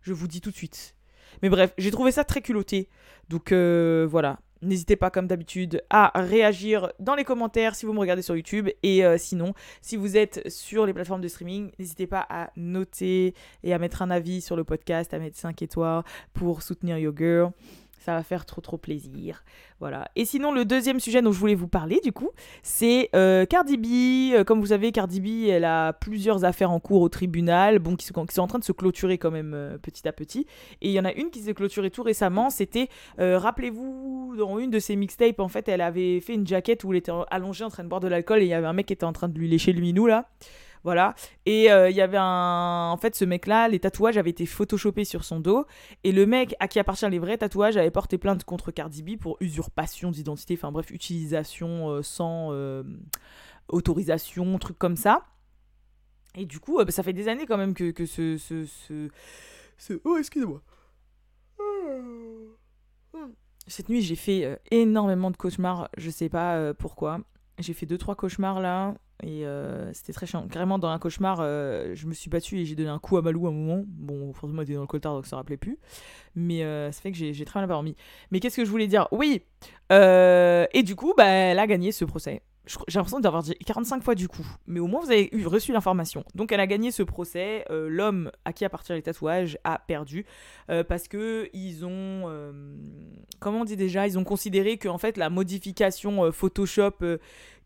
Je 0.02 0.12
vous 0.12 0.28
dis 0.28 0.40
tout 0.40 0.50
de 0.50 0.56
suite. 0.56 0.94
Mais 1.42 1.48
bref, 1.48 1.74
j'ai 1.76 1.90
trouvé 1.90 2.12
ça 2.12 2.24
très 2.24 2.40
culotté. 2.40 2.88
Donc 3.28 3.52
euh, 3.52 4.06
voilà. 4.08 4.38
N'hésitez 4.62 4.96
pas, 4.96 5.10
comme 5.10 5.26
d'habitude, 5.26 5.82
à 5.90 6.10
réagir 6.14 6.90
dans 6.98 7.14
les 7.14 7.24
commentaires 7.24 7.74
si 7.74 7.84
vous 7.84 7.92
me 7.92 8.00
regardez 8.00 8.22
sur 8.22 8.34
YouTube. 8.34 8.70
Et 8.82 9.04
euh, 9.04 9.18
sinon, 9.18 9.52
si 9.82 9.96
vous 9.96 10.16
êtes 10.16 10.48
sur 10.48 10.86
les 10.86 10.94
plateformes 10.94 11.20
de 11.20 11.28
streaming, 11.28 11.70
n'hésitez 11.78 12.06
pas 12.06 12.26
à 12.30 12.50
noter 12.56 13.34
et 13.62 13.74
à 13.74 13.78
mettre 13.78 14.00
un 14.00 14.10
avis 14.10 14.40
sur 14.40 14.56
le 14.56 14.64
podcast, 14.64 15.12
à 15.12 15.18
mettre 15.18 15.36
5 15.36 15.60
étoiles 15.60 16.04
pour 16.32 16.62
soutenir 16.62 16.96
Your 16.96 17.14
Girl 17.14 17.52
ça 17.98 18.14
va 18.14 18.22
faire 18.22 18.46
trop 18.46 18.60
trop 18.60 18.78
plaisir. 18.78 19.44
Voilà. 19.80 20.08
Et 20.16 20.24
sinon, 20.24 20.52
le 20.52 20.64
deuxième 20.64 21.00
sujet 21.00 21.22
dont 21.22 21.32
je 21.32 21.38
voulais 21.38 21.54
vous 21.54 21.68
parler, 21.68 22.00
du 22.02 22.12
coup, 22.12 22.30
c'est 22.62 23.10
euh, 23.14 23.44
Cardi 23.46 23.76
B. 23.76 24.34
Euh, 24.34 24.44
comme 24.44 24.60
vous 24.60 24.66
savez, 24.66 24.92
Cardi 24.92 25.20
B, 25.20 25.48
elle 25.48 25.64
a 25.64 25.92
plusieurs 25.92 26.44
affaires 26.44 26.70
en 26.70 26.80
cours 26.80 27.02
au 27.02 27.08
tribunal, 27.08 27.78
bon, 27.78 27.96
qui 27.96 28.06
sont, 28.06 28.26
qui 28.26 28.34
sont 28.34 28.42
en 28.42 28.46
train 28.46 28.58
de 28.58 28.64
se 28.64 28.72
clôturer 28.72 29.18
quand 29.18 29.30
même 29.30 29.52
euh, 29.54 29.78
petit 29.78 30.06
à 30.06 30.12
petit. 30.12 30.46
Et 30.80 30.88
il 30.88 30.92
y 30.92 31.00
en 31.00 31.04
a 31.04 31.12
une 31.12 31.30
qui 31.30 31.40
s'est 31.40 31.54
clôturée 31.54 31.90
tout 31.90 32.02
récemment. 32.02 32.50
C'était, 32.50 32.88
rappelez-vous, 33.18 34.34
dans 34.38 34.58
une 34.58 34.70
de 34.70 34.78
ses 34.78 34.96
mixtapes, 34.96 35.40
en 35.40 35.48
fait, 35.48 35.68
elle 35.68 35.80
avait 35.80 36.20
fait 36.20 36.34
une 36.34 36.46
jaquette 36.46 36.84
où 36.84 36.92
elle 36.92 36.98
était 36.98 37.12
allongée 37.30 37.64
en 37.64 37.70
train 37.70 37.84
de 37.84 37.88
boire 37.88 38.00
de 38.00 38.08
l'alcool 38.08 38.40
et 38.40 38.44
il 38.44 38.48
y 38.48 38.54
avait 38.54 38.66
un 38.66 38.72
mec 38.72 38.86
qui 38.86 38.92
était 38.92 39.04
en 39.04 39.12
train 39.12 39.28
de 39.28 39.38
lui 39.38 39.48
lécher 39.48 39.72
le 39.72 39.80
minou 39.80 40.06
là. 40.06 40.28
Voilà. 40.86 41.16
Et 41.46 41.72
euh, 41.72 41.90
il 41.90 41.96
y 41.96 42.00
avait 42.00 42.16
un. 42.16 42.90
En 42.92 42.96
fait, 42.96 43.16
ce 43.16 43.24
mec-là, 43.24 43.66
les 43.66 43.80
tatouages 43.80 44.18
avaient 44.18 44.30
été 44.30 44.46
photoshopés 44.46 45.04
sur 45.04 45.24
son 45.24 45.40
dos. 45.40 45.66
Et 46.04 46.12
le 46.12 46.26
mec 46.26 46.54
à 46.60 46.68
qui 46.68 46.78
appartient 46.78 47.10
les 47.10 47.18
vrais 47.18 47.36
tatouages 47.36 47.76
avait 47.76 47.90
porté 47.90 48.18
plainte 48.18 48.44
contre 48.44 48.70
Cardi 48.70 49.02
B 49.02 49.18
pour 49.18 49.36
usurpation 49.40 50.12
d'identité. 50.12 50.54
Enfin 50.54 50.70
bref, 50.70 50.92
utilisation 50.92 51.90
euh, 51.90 52.02
sans 52.04 52.52
euh, 52.52 52.84
autorisation, 53.66 54.56
truc 54.60 54.78
comme 54.78 54.94
ça. 54.94 55.24
Et 56.36 56.46
du 56.46 56.60
coup, 56.60 56.76
bah, 56.76 56.88
ça 56.92 57.02
fait 57.02 57.12
des 57.12 57.26
années 57.26 57.46
quand 57.46 57.58
même 57.58 57.74
que, 57.74 57.90
que 57.90 58.06
ce, 58.06 58.36
ce, 58.36 58.64
ce, 59.78 60.00
Oh, 60.04 60.16
excusez-moi. 60.18 60.62
Cette 63.66 63.88
nuit, 63.88 64.02
j'ai 64.02 64.14
fait 64.14 64.60
énormément 64.70 65.32
de 65.32 65.36
cauchemars. 65.36 65.88
Je 65.96 66.10
sais 66.10 66.28
pas 66.28 66.74
pourquoi. 66.74 67.22
J'ai 67.58 67.72
fait 67.72 67.86
deux 67.86 67.98
trois 67.98 68.14
cauchemars 68.14 68.60
là. 68.60 68.94
Et 69.22 69.46
euh, 69.46 69.92
c'était 69.94 70.12
très 70.12 70.26
chiant. 70.26 70.46
Carrément, 70.48 70.78
dans 70.78 70.88
un 70.88 70.98
cauchemar, 70.98 71.38
euh, 71.40 71.92
je 71.94 72.06
me 72.06 72.12
suis 72.12 72.28
battu 72.28 72.58
et 72.58 72.64
j'ai 72.64 72.74
donné 72.74 72.90
un 72.90 72.98
coup 72.98 73.16
à 73.16 73.22
Malou 73.22 73.46
à 73.46 73.50
un 73.50 73.52
moment. 73.52 73.82
Bon, 73.86 74.32
forcément, 74.32 74.62
il 74.62 74.64
était 74.64 74.74
dans 74.74 74.82
le 74.82 74.86
coltard, 74.86 75.14
donc 75.14 75.26
ça 75.26 75.36
ne 75.36 75.40
rappelait 75.40 75.56
plus. 75.56 75.78
Mais 76.34 76.62
euh, 76.62 76.92
ça 76.92 77.00
fait 77.00 77.12
que 77.12 77.18
j'ai 77.18 77.44
très 77.44 77.60
mal 77.60 77.68
dormi. 77.68 77.96
Mais 78.30 78.40
qu'est-ce 78.40 78.56
que 78.56 78.64
je 78.64 78.70
voulais 78.70 78.88
dire? 78.88 79.08
Oui 79.12 79.42
Et 79.90 80.82
du 80.82 80.96
coup, 80.96 81.14
bah, 81.16 81.26
elle 81.26 81.58
a 81.58 81.66
gagné 81.66 81.92
ce 81.92 82.04
procès. 82.04 82.42
J'ai 82.66 82.98
l'impression 82.98 83.20
d'avoir 83.20 83.42
dit 83.42 83.54
45 83.54 84.02
fois 84.02 84.14
du 84.14 84.28
coup. 84.28 84.46
Mais 84.66 84.80
au 84.80 84.86
moins, 84.86 85.00
vous 85.00 85.10
avez 85.10 85.28
eu, 85.32 85.46
reçu 85.46 85.72
l'information. 85.72 86.24
Donc, 86.34 86.52
elle 86.52 86.60
a 86.60 86.66
gagné 86.66 86.90
ce 86.90 87.02
procès. 87.02 87.64
L'homme 87.70 88.30
à 88.44 88.52
qui 88.52 88.64
appartiennent 88.64 88.96
les 88.96 89.02
tatouages 89.02 89.58
a 89.64 89.78
perdu. 89.78 90.26
parce 90.88 91.08
que 91.08 91.48
ils 91.52 91.84
ont. 91.84 92.52
comment 93.38 93.60
on 93.60 93.64
dit 93.64 93.76
déjà 93.76 94.06
Ils 94.06 94.18
ont 94.18 94.24
considéré 94.24 94.78
que, 94.78 94.88
en 94.88 94.98
fait, 94.98 95.16
la 95.16 95.30
modification 95.30 96.32
Photoshop 96.32 97.18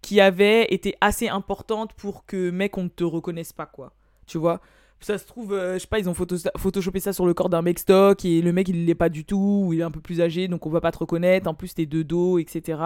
qui 0.02 0.20
avait 0.20 0.64
été 0.70 0.94
assez 1.00 1.28
importante 1.28 1.92
pour 1.94 2.24
que 2.26 2.50
mec 2.50 2.78
on 2.78 2.84
ne 2.84 2.88
te 2.88 3.04
reconnaisse 3.04 3.52
pas 3.52 3.66
quoi. 3.66 3.92
Tu 4.26 4.38
vois? 4.38 4.60
Ça 5.00 5.18
se 5.18 5.26
trouve, 5.26 5.52
euh, 5.52 5.74
je 5.74 5.78
sais 5.80 5.86
pas, 5.86 5.98
ils 5.98 6.08
ont 6.08 6.14
photo 6.14 6.36
photoshopé 6.56 7.00
ça 7.00 7.12
sur 7.12 7.26
le 7.26 7.34
corps 7.34 7.48
d'un 7.48 7.62
mec 7.62 7.78
stock 7.78 8.24
et 8.24 8.42
le 8.42 8.52
mec 8.52 8.68
il 8.68 8.84
l'est 8.84 8.94
pas 8.94 9.08
du 9.08 9.24
tout, 9.24 9.64
ou 9.66 9.72
il 9.72 9.80
est 9.80 9.84
un 9.84 9.90
peu 9.90 10.00
plus 10.00 10.20
âgé 10.20 10.48
donc 10.48 10.66
on 10.66 10.70
va 10.70 10.80
pas 10.80 10.92
te 10.92 10.98
reconnaître, 10.98 11.48
en 11.48 11.54
plus 11.54 11.74
t'es 11.74 11.86
de 11.86 12.02
dos, 12.02 12.38
etc. 12.38 12.78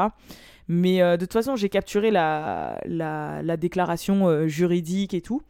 Mais 0.69 1.03
euh, 1.03 1.17
de 1.17 1.25
toute 1.25 1.33
façon, 1.33 1.57
j'ai 1.57 1.69
capturé 1.69 2.11
la, 2.11 2.81
la, 2.87 3.43
la 3.43 3.57
déclaration 3.57 4.29
euh, 4.29 4.47
juridique 4.47 5.13
et 5.13 5.21
tout. 5.21 5.43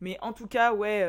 Mais 0.00 0.16
en 0.22 0.32
tout 0.32 0.46
cas, 0.46 0.72
ouais, 0.74 1.04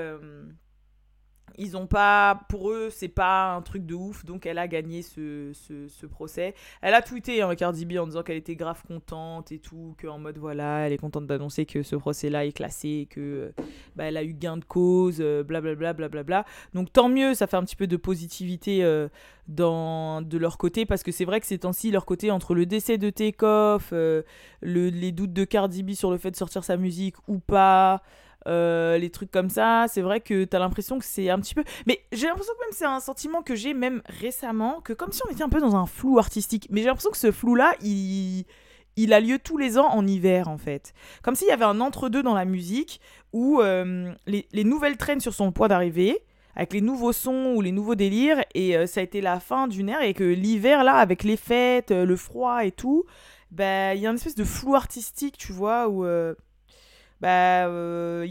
ils 1.57 1.77
ont 1.77 1.87
pas 1.87 2.41
pour 2.49 2.71
eux 2.71 2.89
c'est 2.91 3.07
pas 3.07 3.53
un 3.53 3.61
truc 3.61 3.85
de 3.85 3.95
ouf 3.95 4.25
donc 4.25 4.45
elle 4.45 4.57
a 4.57 4.67
gagné 4.67 5.01
ce, 5.01 5.51
ce, 5.53 6.05
procès. 6.05 6.55
Elle 6.81 6.93
a 6.93 7.01
tweeté 7.01 7.41
hein, 7.41 7.53
Cardi 7.55 7.85
B 7.85 7.97
en 7.97 8.05
disant 8.05 8.23
qu'elle 8.23 8.37
était 8.37 8.55
grave 8.55 8.81
contente 8.87 9.51
et 9.51 9.59
tout 9.59 9.95
que 9.97 10.07
en 10.07 10.19
mode 10.19 10.37
voilà 10.37 10.87
elle 10.87 10.93
est 10.93 10.97
contente 10.97 11.27
d'annoncer 11.27 11.65
que 11.65 11.83
ce 11.83 11.95
procès 11.95 12.29
là 12.29 12.45
est 12.45 12.51
classé 12.51 13.07
que 13.09 13.53
bah, 13.95 14.05
elle 14.05 14.17
a 14.17 14.23
eu 14.23 14.33
gain 14.33 14.57
de 14.57 14.65
cause 14.65 15.19
blablabla 15.19 15.89
euh, 15.99 16.23
bla, 16.23 16.45
donc 16.73 16.91
tant 16.91 17.09
mieux 17.09 17.33
ça 17.33 17.47
fait 17.47 17.57
un 17.57 17.63
petit 17.63 17.75
peu 17.75 17.87
de 17.87 17.97
positivité 17.97 18.83
euh, 18.83 19.07
dans 19.47 20.21
de 20.21 20.37
leur 20.37 20.57
côté 20.57 20.85
parce 20.85 21.03
que 21.03 21.11
c'est 21.11 21.25
vrai 21.25 21.39
que 21.39 21.47
ces 21.47 21.59
temps-ci 21.59 21.91
leur 21.91 22.05
côté 22.05 22.31
entre 22.31 22.53
le 22.53 22.65
décès 22.65 22.97
de 22.97 23.09
Takeoff 23.09 23.89
euh, 23.93 24.23
le, 24.61 24.89
les 24.89 25.11
doutes 25.11 25.33
de 25.33 25.43
Cardi 25.43 25.83
B 25.83 25.91
sur 25.91 26.11
le 26.11 26.17
fait 26.17 26.31
de 26.31 26.35
sortir 26.35 26.63
sa 26.63 26.77
musique 26.77 27.15
ou 27.27 27.39
pas 27.39 28.01
euh, 28.47 28.97
les 28.97 29.09
trucs 29.09 29.31
comme 29.31 29.49
ça. 29.49 29.85
C'est 29.89 30.01
vrai 30.01 30.21
que 30.21 30.45
t'as 30.45 30.59
l'impression 30.59 30.99
que 30.99 31.05
c'est 31.05 31.29
un 31.29 31.39
petit 31.39 31.55
peu. 31.55 31.63
Mais 31.85 32.01
j'ai 32.11 32.27
l'impression 32.27 32.53
que 32.53 32.65
même 32.65 32.73
c'est 32.73 32.85
un 32.85 32.99
sentiment 32.99 33.41
que 33.41 33.55
j'ai 33.55 33.73
même 33.73 34.01
récemment, 34.05 34.81
que 34.81 34.93
comme 34.93 35.11
si 35.11 35.21
on 35.27 35.31
était 35.31 35.43
un 35.43 35.49
peu 35.49 35.61
dans 35.61 35.75
un 35.75 35.85
flou 35.85 36.19
artistique. 36.19 36.67
Mais 36.69 36.81
j'ai 36.81 36.87
l'impression 36.87 37.11
que 37.11 37.17
ce 37.17 37.31
flou-là, 37.31 37.73
il 37.81 38.45
il 38.95 39.13
a 39.13 39.19
lieu 39.19 39.39
tous 39.39 39.57
les 39.57 39.77
ans 39.77 39.87
en 39.87 40.05
hiver 40.05 40.47
en 40.49 40.57
fait. 40.57 40.93
Comme 41.21 41.35
s'il 41.35 41.47
y 41.47 41.51
avait 41.51 41.65
un 41.65 41.79
entre-deux 41.79 42.23
dans 42.23 42.33
la 42.33 42.45
musique 42.45 42.99
où 43.31 43.61
euh, 43.61 44.11
les, 44.25 44.63
nouvelles 44.63 44.97
traînes 44.97 45.21
sur 45.21 45.33
son 45.33 45.51
point 45.51 45.67
d'arrivée, 45.67 46.19
avec 46.55 46.73
les 46.73 46.81
nouveaux 46.81 47.13
sons 47.13 47.53
ou 47.55 47.61
les 47.61 47.71
nouveaux 47.71 47.95
délires, 47.95 48.43
et 48.55 48.75
euh, 48.75 48.87
ça 48.87 48.99
a 48.99 49.03
été 49.03 49.21
la 49.21 49.39
fin 49.39 49.67
d'une 49.67 49.87
ère, 49.89 50.01
et 50.01 50.13
que 50.13 50.23
l'hiver 50.23 50.83
là, 50.83 50.95
avec 50.95 51.23
les 51.23 51.37
fêtes, 51.37 51.91
le 51.91 52.15
froid 52.17 52.65
et 52.65 52.71
tout, 52.71 53.05
ben 53.51 53.95
il 53.95 54.01
y 54.01 54.07
a 54.07 54.09
une 54.09 54.17
espèce 54.17 54.35
de 54.35 54.43
flou 54.43 54.75
artistique, 54.75 55.37
tu 55.37 55.53
vois, 55.53 55.87
où 55.87 56.05
bah, 57.19 57.67
euh. 57.67 58.27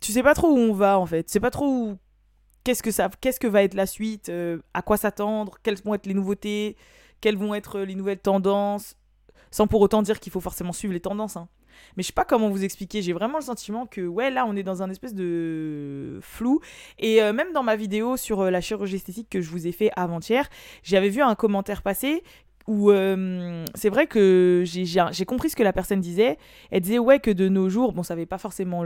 Tu 0.00 0.12
sais 0.12 0.22
pas 0.22 0.34
trop 0.34 0.48
où 0.48 0.58
on 0.58 0.72
va 0.72 0.98
en 0.98 1.06
fait. 1.06 1.24
Tu 1.24 1.32
sais 1.32 1.40
pas 1.40 1.50
trop. 1.50 1.94
Qu'est-ce 2.62 2.82
que 2.82 2.90
ça, 2.90 3.10
qu'est-ce 3.20 3.40
que 3.40 3.46
va 3.46 3.62
être 3.62 3.74
la 3.74 3.86
suite, 3.86 4.30
euh, 4.30 4.58
à 4.72 4.80
quoi 4.80 4.96
s'attendre, 4.96 5.58
quelles 5.62 5.80
vont 5.82 5.94
être 5.94 6.06
les 6.06 6.14
nouveautés, 6.14 6.76
quelles 7.20 7.36
vont 7.36 7.54
être 7.54 7.80
les 7.80 7.94
nouvelles 7.94 8.20
tendances, 8.20 8.96
sans 9.50 9.66
pour 9.66 9.82
autant 9.82 10.00
dire 10.00 10.18
qu'il 10.18 10.32
faut 10.32 10.40
forcément 10.40 10.72
suivre 10.72 10.94
les 10.94 11.00
tendances. 11.00 11.36
Hein. 11.36 11.48
Mais 11.96 12.02
je 12.02 12.06
sais 12.06 12.14
pas 12.14 12.24
comment 12.24 12.48
vous 12.48 12.64
expliquer, 12.64 13.02
j'ai 13.02 13.12
vraiment 13.12 13.36
le 13.36 13.44
sentiment 13.44 13.86
que 13.86 14.00
ouais 14.06 14.30
là 14.30 14.46
on 14.46 14.56
est 14.56 14.62
dans 14.62 14.82
un 14.82 14.88
espèce 14.88 15.14
de 15.14 16.20
flou 16.22 16.60
et 16.98 17.20
euh, 17.20 17.32
même 17.32 17.52
dans 17.52 17.64
ma 17.64 17.76
vidéo 17.76 18.16
sur 18.16 18.44
la 18.50 18.60
chirurgie 18.60 18.96
esthétique 18.96 19.28
que 19.28 19.40
je 19.42 19.50
vous 19.50 19.66
ai 19.66 19.72
fait 19.72 19.90
avant-hier, 19.96 20.48
j'avais 20.82 21.10
vu 21.10 21.20
un 21.20 21.34
commentaire 21.34 21.82
passer 21.82 22.22
où 22.66 22.90
euh, 22.90 23.64
c'est 23.74 23.88
vrai 23.88 24.06
que 24.06 24.64
j'ai 24.64 25.24
compris 25.24 25.50
ce 25.50 25.56
que 25.56 25.62
la 25.62 25.72
personne 25.72 26.00
disait. 26.00 26.38
Elle 26.70 26.80
disait 26.80 26.98
ouais 26.98 27.18
que 27.20 27.30
de 27.30 27.48
nos 27.48 27.68
jours, 27.68 27.92
bon 27.92 28.02
ça 28.02 28.14
n'avait 28.14 28.26
pas 28.26 28.38
forcément 28.38 28.84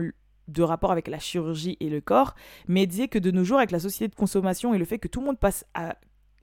de 0.48 0.62
rapport 0.62 0.90
avec 0.90 1.08
la 1.08 1.18
chirurgie 1.18 1.76
et 1.80 1.90
le 1.90 2.00
corps, 2.00 2.34
mais 2.66 2.82
elle 2.82 2.88
disait 2.88 3.08
que 3.08 3.18
de 3.18 3.30
nos 3.30 3.44
jours 3.44 3.58
avec 3.58 3.70
la 3.70 3.78
société 3.78 4.08
de 4.08 4.14
consommation 4.14 4.74
et 4.74 4.78
le 4.78 4.84
fait 4.84 4.98
que 4.98 5.08
tout 5.08 5.20
le 5.20 5.26
monde 5.26 5.38
passe 5.38 5.64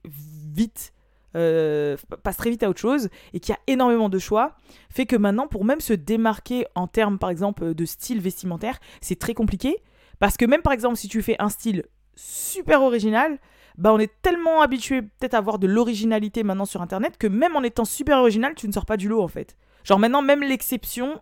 vite, 0.04 0.92
euh, 1.36 1.96
passe 2.22 2.36
très 2.36 2.50
vite 2.50 2.62
à 2.62 2.70
autre 2.70 2.80
chose 2.80 3.08
et 3.32 3.40
qu'il 3.40 3.52
y 3.52 3.56
a 3.56 3.60
énormément 3.66 4.08
de 4.08 4.18
choix, 4.18 4.56
fait 4.90 5.06
que 5.06 5.16
maintenant 5.16 5.48
pour 5.48 5.64
même 5.64 5.80
se 5.80 5.92
démarquer 5.92 6.66
en 6.74 6.86
termes 6.86 7.18
par 7.18 7.30
exemple 7.30 7.74
de 7.74 7.84
style 7.84 8.20
vestimentaire, 8.20 8.78
c'est 9.00 9.18
très 9.18 9.34
compliqué 9.34 9.76
parce 10.18 10.36
que 10.36 10.44
même 10.44 10.62
par 10.62 10.72
exemple 10.72 10.96
si 10.96 11.08
tu 11.08 11.20
fais 11.20 11.36
un 11.40 11.48
style 11.48 11.84
super 12.14 12.82
original, 12.82 13.38
bah 13.78 13.92
on 13.92 13.98
est 13.98 14.12
tellement 14.22 14.62
habitué 14.62 15.02
peut-être 15.02 15.34
à 15.34 15.38
avoir 15.38 15.58
de 15.58 15.66
l'originalité 15.66 16.42
maintenant 16.42 16.64
sur 16.64 16.82
internet 16.82 17.16
que 17.18 17.26
même 17.26 17.56
en 17.56 17.62
étant 17.62 17.84
super 17.84 18.18
original, 18.18 18.54
tu 18.54 18.66
ne 18.66 18.72
sors 18.72 18.86
pas 18.86 18.96
du 18.96 19.08
lot 19.08 19.22
en 19.22 19.28
fait. 19.28 19.56
Genre 19.84 19.98
maintenant 19.98 20.22
même 20.22 20.42
l'exception 20.42 21.20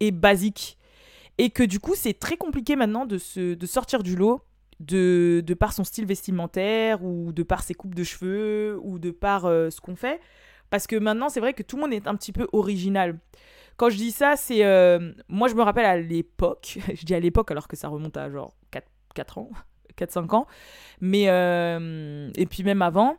est 0.00 0.10
basique 0.10 0.78
et 1.38 1.50
que 1.50 1.62
du 1.62 1.80
coup, 1.80 1.94
c'est 1.94 2.18
très 2.18 2.36
compliqué 2.36 2.76
maintenant 2.76 3.06
de 3.06 3.18
se 3.18 3.54
de 3.54 3.66
sortir 3.66 4.02
du 4.02 4.16
lot 4.16 4.42
de, 4.80 5.42
de 5.46 5.54
par 5.54 5.72
son 5.72 5.84
style 5.84 6.06
vestimentaire 6.06 7.04
ou 7.04 7.32
de 7.32 7.42
par 7.42 7.62
ses 7.62 7.74
coupes 7.74 7.94
de 7.94 8.04
cheveux 8.04 8.78
ou 8.82 8.98
de 8.98 9.10
par 9.10 9.46
euh, 9.46 9.70
ce 9.70 9.80
qu'on 9.80 9.96
fait 9.96 10.20
parce 10.72 10.86
que 10.86 10.96
maintenant, 10.96 11.28
c'est 11.28 11.40
vrai 11.40 11.52
que 11.52 11.62
tout 11.62 11.76
le 11.76 11.82
monde 11.82 11.92
est 11.92 12.06
un 12.06 12.16
petit 12.16 12.32
peu 12.32 12.48
original. 12.54 13.18
Quand 13.76 13.90
je 13.90 13.96
dis 13.96 14.10
ça, 14.10 14.36
c'est. 14.36 14.64
Euh, 14.64 15.12
moi, 15.28 15.48
je 15.48 15.54
me 15.54 15.60
rappelle 15.60 15.84
à 15.84 15.98
l'époque, 15.98 16.78
je 16.94 17.04
dis 17.04 17.14
à 17.14 17.20
l'époque 17.20 17.50
alors 17.50 17.68
que 17.68 17.76
ça 17.76 17.88
remonte 17.88 18.16
à 18.16 18.30
genre 18.30 18.56
4, 18.70 18.86
4 19.14 19.38
ans, 19.38 19.50
4-5 19.96 20.34
ans. 20.34 20.46
Mais, 21.00 21.24
euh, 21.28 22.30
et 22.36 22.46
puis 22.46 22.62
même 22.62 22.82
avant, 22.82 23.16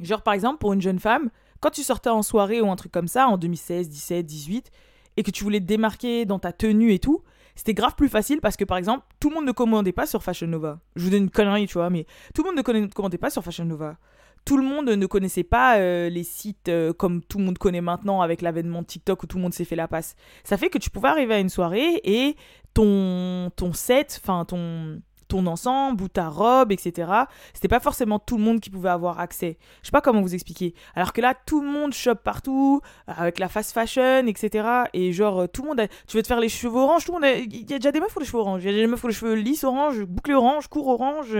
genre 0.00 0.22
par 0.22 0.34
exemple, 0.34 0.58
pour 0.58 0.72
une 0.72 0.82
jeune 0.82 0.98
femme, 0.98 1.30
quand 1.60 1.70
tu 1.70 1.82
sortais 1.82 2.10
en 2.10 2.22
soirée 2.22 2.60
ou 2.60 2.70
un 2.70 2.76
truc 2.76 2.92
comme 2.92 3.08
ça, 3.08 3.28
en 3.28 3.36
2016, 3.36 3.88
17, 3.88 4.26
18, 4.26 4.70
et 5.16 5.22
que 5.22 5.30
tu 5.30 5.44
voulais 5.44 5.60
te 5.60 5.64
démarquer 5.64 6.24
dans 6.24 6.38
ta 6.38 6.52
tenue 6.52 6.92
et 6.92 6.98
tout, 6.98 7.22
c'était 7.56 7.74
grave 7.74 7.96
plus 7.96 8.08
facile 8.08 8.40
parce 8.40 8.56
que 8.56 8.64
par 8.64 8.78
exemple, 8.78 9.04
tout 9.18 9.30
le 9.30 9.34
monde 9.34 9.46
ne 9.46 9.52
commandait 9.52 9.92
pas 9.92 10.06
sur 10.06 10.22
Fashion 10.22 10.46
Nova. 10.46 10.78
Je 10.94 11.04
vous 11.04 11.10
donne 11.10 11.24
une 11.24 11.30
connerie, 11.30 11.66
tu 11.66 11.74
vois, 11.74 11.90
mais 11.90 12.06
tout 12.32 12.44
le 12.44 12.50
monde 12.50 12.56
ne 12.56 12.86
commandait 12.86 13.18
pas 13.18 13.30
sur 13.30 13.42
Fashion 13.42 13.64
Nova. 13.64 13.96
Tout 14.44 14.56
le 14.56 14.62
monde 14.62 14.88
ne 14.88 15.06
connaissait 15.06 15.42
pas 15.42 15.78
euh, 15.78 16.08
les 16.08 16.22
sites 16.22 16.68
euh, 16.68 16.92
comme 16.92 17.20
tout 17.20 17.38
le 17.38 17.44
monde 17.44 17.58
connaît 17.58 17.80
maintenant 17.80 18.22
avec 18.22 18.42
l'avènement 18.42 18.82
de 18.82 18.86
TikTok 18.86 19.24
où 19.24 19.26
tout 19.26 19.38
le 19.38 19.42
monde 19.42 19.52
s'est 19.52 19.64
fait 19.64 19.74
la 19.74 19.88
passe. 19.88 20.14
Ça 20.44 20.56
fait 20.56 20.70
que 20.70 20.78
tu 20.78 20.88
pouvais 20.88 21.08
arriver 21.08 21.34
à 21.34 21.40
une 21.40 21.48
soirée 21.48 22.00
et 22.04 22.36
ton, 22.74 23.50
ton 23.56 23.72
set, 23.72 24.20
enfin 24.22 24.44
ton, 24.44 25.02
ton 25.28 25.46
ensemble 25.46 26.02
ou 26.02 26.08
ta 26.08 26.28
robe, 26.28 26.72
etc. 26.72 27.12
C'était 27.54 27.68
pas 27.68 27.80
forcément 27.80 28.18
tout 28.18 28.36
le 28.36 28.42
monde 28.42 28.60
qui 28.60 28.70
pouvait 28.70 28.88
avoir 28.88 29.20
accès. 29.20 29.58
Je 29.82 29.88
sais 29.88 29.92
pas 29.92 30.00
comment 30.00 30.20
vous 30.20 30.34
expliquer. 30.34 30.74
Alors 30.94 31.12
que 31.12 31.20
là, 31.20 31.34
tout 31.46 31.60
le 31.60 31.68
monde 31.68 31.92
shop 31.92 32.16
partout, 32.16 32.80
avec 33.06 33.38
la 33.38 33.48
fast 33.48 33.72
fashion, 33.72 34.26
etc. 34.26 34.66
Et 34.94 35.12
genre, 35.12 35.48
tout 35.48 35.62
le 35.62 35.68
monde. 35.68 35.88
Tu 36.06 36.16
veux 36.16 36.22
te 36.22 36.28
faire 36.28 36.40
les 36.40 36.48
cheveux 36.48 36.78
orange, 36.78 37.04
tout 37.04 37.12
le 37.12 37.20
monde 37.20 37.46
Il 37.50 37.70
y 37.70 37.74
a 37.74 37.78
déjà 37.78 37.92
des 37.92 38.00
meufs 38.00 38.12
pour 38.12 38.20
les 38.20 38.26
cheveux 38.26 38.40
orange. 38.40 38.64
Il 38.64 38.70
y 38.70 38.74
a 38.74 38.76
des 38.76 38.86
meufs 38.86 39.00
pour 39.00 39.08
les 39.08 39.14
cheveux 39.14 39.34
lisses 39.34 39.64
orange, 39.64 40.02
bouclés 40.04 40.34
orange, 40.34 40.68
court 40.68 40.88
orange. 40.88 41.36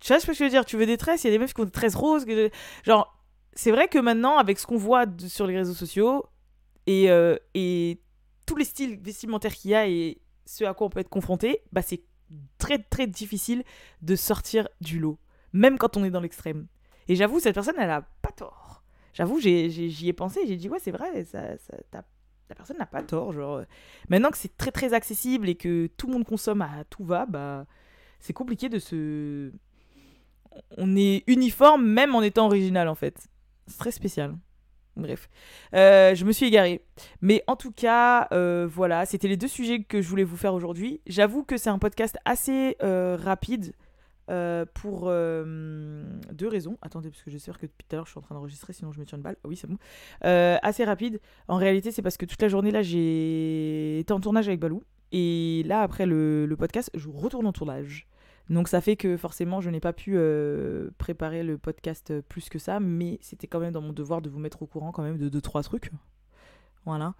Tu 0.00 0.08
vois 0.12 0.20
ce 0.20 0.26
que 0.26 0.32
je 0.32 0.44
veux 0.44 0.50
dire? 0.50 0.64
Tu 0.64 0.76
veux 0.76 0.86
des 0.86 0.98
tresses, 0.98 1.24
il 1.24 1.28
y 1.28 1.30
a 1.30 1.32
des 1.32 1.38
meufs 1.38 1.54
qui 1.54 1.60
ont 1.60 1.64
des 1.64 1.70
tresses 1.70 1.94
roses. 1.94 2.26
Genre, 2.84 3.16
c'est 3.52 3.70
vrai 3.70 3.88
que 3.88 3.98
maintenant, 3.98 4.36
avec 4.36 4.58
ce 4.58 4.66
qu'on 4.66 4.76
voit 4.76 5.06
sur 5.26 5.46
les 5.46 5.56
réseaux 5.56 5.74
sociaux, 5.74 6.26
et, 6.86 7.10
euh, 7.10 7.36
et 7.54 8.00
tous 8.46 8.56
les 8.56 8.64
styles 8.64 8.98
vestimentaires 9.00 9.54
qu'il 9.54 9.72
y 9.72 9.74
a 9.74 9.88
et 9.88 10.20
ce 10.44 10.64
à 10.64 10.74
quoi 10.74 10.86
on 10.86 10.90
peut 10.90 11.00
être 11.00 11.08
confronté, 11.08 11.62
bah 11.72 11.82
c'est 11.82 12.02
très 12.58 12.78
très 12.78 13.06
difficile 13.06 13.64
de 14.02 14.16
sortir 14.16 14.68
du 14.80 14.98
lot, 14.98 15.18
même 15.52 15.78
quand 15.78 15.96
on 15.96 16.04
est 16.04 16.10
dans 16.10 16.20
l'extrême. 16.20 16.66
Et 17.08 17.16
j'avoue, 17.16 17.40
cette 17.40 17.54
personne, 17.54 17.76
elle 17.78 17.90
a 17.90 18.02
pas 18.22 18.32
tort. 18.32 18.82
J'avoue, 19.12 19.40
j'y 19.40 20.08
ai, 20.08 20.12
pensé, 20.12 20.40
j'ai 20.46 20.56
dit, 20.56 20.68
ouais, 20.68 20.78
c'est 20.78 20.90
vrai, 20.90 21.24
ça, 21.24 21.56
la 21.92 22.54
personne 22.54 22.76
n'a 22.78 22.86
pas 22.86 23.02
tort. 23.02 23.32
Genre, 23.32 23.62
maintenant 24.08 24.30
que 24.30 24.38
c'est 24.38 24.56
très 24.56 24.70
très 24.70 24.92
accessible 24.92 25.48
et 25.48 25.54
que 25.54 25.88
tout 25.96 26.06
le 26.06 26.12
monde 26.14 26.24
consomme 26.24 26.62
à 26.62 26.84
tout 26.90 27.04
va, 27.04 27.26
bah, 27.26 27.66
c'est 28.20 28.32
compliqué 28.32 28.68
de 28.68 28.78
se. 28.78 29.52
On 30.78 30.96
est 30.96 31.22
uniforme 31.26 31.86
même 31.86 32.14
en 32.14 32.22
étant 32.22 32.46
original 32.46 32.88
en 32.88 32.94
fait. 32.94 33.28
C'est 33.66 33.78
très 33.78 33.90
spécial. 33.90 34.36
Bref, 34.96 35.28
euh, 35.74 36.14
je 36.14 36.24
me 36.24 36.32
suis 36.32 36.46
égarée. 36.46 36.82
Mais 37.20 37.44
en 37.46 37.56
tout 37.56 37.70
cas, 37.70 38.28
euh, 38.32 38.66
voilà, 38.70 39.04
c'était 39.04 39.28
les 39.28 39.36
deux 39.36 39.48
sujets 39.48 39.82
que 39.82 40.00
je 40.00 40.08
voulais 40.08 40.24
vous 40.24 40.38
faire 40.38 40.54
aujourd'hui. 40.54 41.00
J'avoue 41.06 41.44
que 41.44 41.58
c'est 41.58 41.68
un 41.68 41.78
podcast 41.78 42.16
assez 42.24 42.76
euh, 42.82 43.16
rapide 43.20 43.72
pour 44.74 45.04
deux 45.04 46.48
raisons. 46.48 46.78
Attendez, 46.82 47.10
parce 47.10 47.22
que 47.22 47.30
j'espère 47.30 47.58
que 47.58 47.66
depuis 47.66 47.84
tout 47.88 47.94
à 47.94 47.96
l'heure 47.96 48.06
je 48.06 48.10
suis 48.10 48.18
en 48.18 48.22
train 48.22 48.34
d'enregistrer, 48.34 48.72
sinon 48.72 48.90
je 48.90 48.98
me 48.98 49.04
tire 49.04 49.16
une 49.16 49.22
balle. 49.22 49.36
Ah 49.44 49.48
oui, 49.48 49.56
c'est 49.56 49.68
bon. 49.68 49.78
assez 50.22 50.84
rapide. 50.84 51.20
En 51.46 51.58
réalité, 51.58 51.92
c'est 51.92 52.02
parce 52.02 52.16
que 52.16 52.26
toute 52.26 52.42
la 52.42 52.48
journée 52.48 52.72
là, 52.72 52.82
j'ai 52.82 54.00
été 54.00 54.12
en 54.12 54.18
tournage 54.18 54.48
avec 54.48 54.58
Balou. 54.58 54.82
Et 55.12 55.62
là, 55.66 55.82
après 55.82 56.06
le 56.06 56.52
podcast, 56.58 56.90
je 56.94 57.08
retourne 57.08 57.46
en 57.46 57.52
tournage. 57.52 58.08
Donc 58.48 58.68
ça 58.68 58.80
fait 58.80 58.96
que 58.96 59.16
forcément 59.16 59.60
je 59.60 59.70
n'ai 59.70 59.80
pas 59.80 59.92
pu 59.92 60.12
euh, 60.14 60.90
préparer 60.98 61.42
le 61.42 61.58
podcast 61.58 62.10
euh, 62.10 62.22
plus 62.22 62.48
que 62.48 62.58
ça, 62.58 62.78
mais 62.78 63.18
c'était 63.20 63.46
quand 63.46 63.58
même 63.58 63.72
dans 63.72 63.80
mon 63.80 63.92
devoir 63.92 64.22
de 64.22 64.30
vous 64.30 64.38
mettre 64.38 64.62
au 64.62 64.66
courant 64.66 64.92
quand 64.92 65.02
même 65.02 65.18
de 65.18 65.28
deux 65.28 65.40
trois 65.40 65.62
trucs. 65.62 65.90
Voilà. 66.84 67.14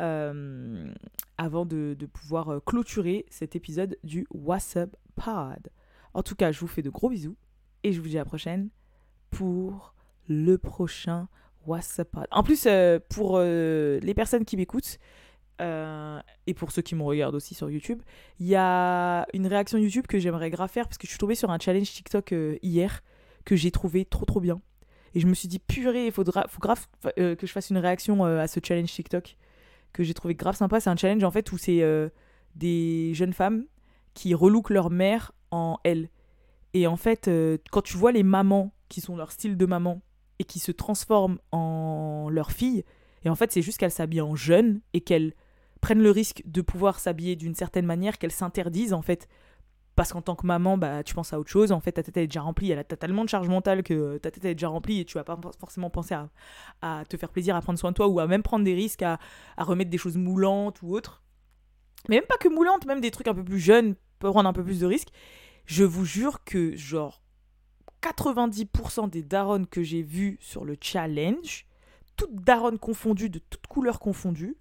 Euh, 0.00 0.90
avant 1.36 1.66
de, 1.66 1.94
pouvoir 2.10 2.64
clôturer 2.64 3.26
cet 3.28 3.54
épisode 3.54 3.98
du 4.02 4.26
WhatsApp 4.30 4.96
Pod. 5.14 5.68
En 6.14 6.22
tout 6.22 6.34
cas, 6.34 6.52
je 6.52 6.60
vous 6.60 6.66
fais 6.66 6.80
de 6.80 6.88
gros 6.88 7.10
bisous 7.10 7.36
et 7.82 7.92
je 7.92 8.00
vous 8.00 8.08
dis 8.08 8.16
à 8.16 8.22
la 8.22 8.24
prochaine 8.24 8.70
pour 9.28 9.94
le 10.26 10.56
prochain 10.56 11.28
WhatsApp 11.66 12.10
Pod. 12.10 12.26
En 12.30 12.42
plus, 12.42 12.66
pour 13.10 13.38
les 13.40 14.14
personnes 14.14 14.46
qui 14.46 14.56
m'écoutent, 14.56 14.98
euh, 15.60 16.20
et 16.46 16.54
pour 16.54 16.72
ceux 16.72 16.82
qui 16.82 16.94
me 16.94 17.02
regardent 17.02 17.34
aussi 17.34 17.54
sur 17.54 17.70
YouTube, 17.70 18.02
il 18.38 18.46
y 18.46 18.56
a 18.56 19.26
une 19.34 19.46
réaction 19.46 19.78
YouTube 19.78 20.06
que 20.06 20.18
j'aimerais 20.18 20.50
grave 20.50 20.70
faire 20.70 20.86
parce 20.86 20.98
que 20.98 21.06
je 21.06 21.10
suis 21.10 21.18
tombée 21.18 21.34
sur 21.34 21.50
un 21.50 21.58
challenge 21.58 21.90
TikTok 21.90 22.32
euh, 22.32 22.58
hier 22.62 23.02
que 23.44 23.56
j'ai 23.56 23.70
trouvé 23.70 24.04
trop 24.04 24.24
trop 24.24 24.40
bien. 24.40 24.60
Et 25.14 25.20
je 25.20 25.26
me 25.26 25.34
suis 25.34 25.48
dit, 25.48 25.58
purée, 25.58 26.06
il 26.06 26.12
faudra, 26.12 26.46
faut 26.48 26.60
grave 26.60 26.86
euh, 27.18 27.34
que 27.34 27.46
je 27.46 27.52
fasse 27.52 27.70
une 27.70 27.78
réaction 27.78 28.24
à 28.24 28.46
ce 28.46 28.60
challenge 28.62 28.92
TikTok 28.92 29.36
que 29.92 30.04
j'ai 30.04 30.14
trouvé 30.14 30.34
grave 30.34 30.56
sympa. 30.56 30.80
C'est 30.80 30.90
un 30.90 30.96
challenge 30.96 31.24
en 31.24 31.30
fait 31.30 31.50
où 31.52 31.58
c'est 31.58 31.82
des 32.54 33.12
jeunes 33.14 33.32
femmes 33.32 33.64
qui 34.14 34.34
relookent 34.34 34.70
leur 34.70 34.90
mère 34.90 35.32
en 35.50 35.78
elle. 35.84 36.10
Et 36.74 36.86
en 36.86 36.96
fait, 36.96 37.28
quand 37.72 37.82
tu 37.82 37.96
vois 37.96 38.12
les 38.12 38.22
mamans 38.22 38.72
qui 38.88 39.00
sont 39.00 39.16
leur 39.16 39.32
style 39.32 39.56
de 39.56 39.66
maman 39.66 40.00
et 40.38 40.44
qui 40.44 40.60
se 40.60 40.70
transforment 40.70 41.38
en 41.50 42.28
leur 42.30 42.52
fille, 42.52 42.84
et 43.24 43.28
en 43.28 43.34
fait, 43.34 43.52
c'est 43.52 43.62
juste 43.62 43.78
qu'elles 43.78 43.90
s'habillent 43.90 44.20
en 44.20 44.36
jeune 44.36 44.80
et 44.92 45.00
qu'elles 45.00 45.34
prennent 45.80 46.02
le 46.02 46.10
risque 46.10 46.42
de 46.44 46.60
pouvoir 46.60 46.98
s'habiller 47.00 47.36
d'une 47.36 47.54
certaine 47.54 47.86
manière, 47.86 48.18
qu'elles 48.18 48.32
s'interdisent 48.32 48.92
en 48.92 49.02
fait. 49.02 49.28
Parce 49.96 50.12
qu'en 50.12 50.22
tant 50.22 50.34
que 50.34 50.46
maman, 50.46 50.78
bah, 50.78 51.02
tu 51.02 51.14
penses 51.14 51.32
à 51.32 51.38
autre 51.38 51.50
chose. 51.50 51.72
En 51.72 51.80
fait, 51.80 51.92
ta 51.92 52.02
tête 52.02 52.16
est 52.16 52.26
déjà 52.26 52.40
remplie. 52.40 52.70
Elle 52.70 52.78
a 52.78 52.84
tellement 52.84 53.24
de 53.24 53.28
charge 53.28 53.48
mentale 53.48 53.82
que 53.82 54.16
ta 54.18 54.30
tête 54.30 54.44
est 54.44 54.54
déjà 54.54 54.68
remplie 54.68 55.00
et 55.00 55.04
tu 55.04 55.18
vas 55.18 55.24
pas 55.24 55.38
forcément 55.58 55.90
penser 55.90 56.16
à, 56.80 57.04
te 57.08 57.16
faire 57.16 57.28
plaisir, 57.28 57.54
à 57.56 57.60
prendre 57.60 57.78
soin 57.78 57.90
de 57.90 57.96
toi 57.96 58.08
ou 58.08 58.18
à 58.20 58.26
même 58.26 58.42
prendre 58.42 58.64
des 58.64 58.74
risques, 58.74 59.02
à, 59.02 59.18
remettre 59.58 59.90
des 59.90 59.98
choses 59.98 60.16
moulantes 60.16 60.80
ou 60.82 60.94
autres. 60.94 61.22
Mais 62.08 62.16
même 62.16 62.24
pas 62.26 62.38
que 62.38 62.48
moulantes, 62.48 62.86
même 62.86 63.00
des 63.00 63.10
trucs 63.10 63.28
un 63.28 63.34
peu 63.34 63.44
plus 63.44 63.58
jeunes 63.58 63.94
peuvent 64.20 64.30
prendre 64.30 64.48
un 64.48 64.54
peu 64.54 64.64
plus 64.64 64.80
de 64.80 64.86
risques. 64.86 65.10
Je 65.66 65.84
vous 65.84 66.06
jure 66.06 66.44
que, 66.44 66.74
genre, 66.76 67.22
90% 68.02 69.10
des 69.10 69.22
darons 69.22 69.64
que 69.64 69.82
j'ai 69.82 70.02
vus 70.02 70.38
sur 70.40 70.64
le 70.64 70.76
challenge, 70.80 71.66
toutes 72.16 72.36
daronnes 72.36 72.78
confondues, 72.78 73.28
de 73.28 73.38
toutes 73.38 73.66
couleurs 73.66 74.00
confondues, 74.00 74.56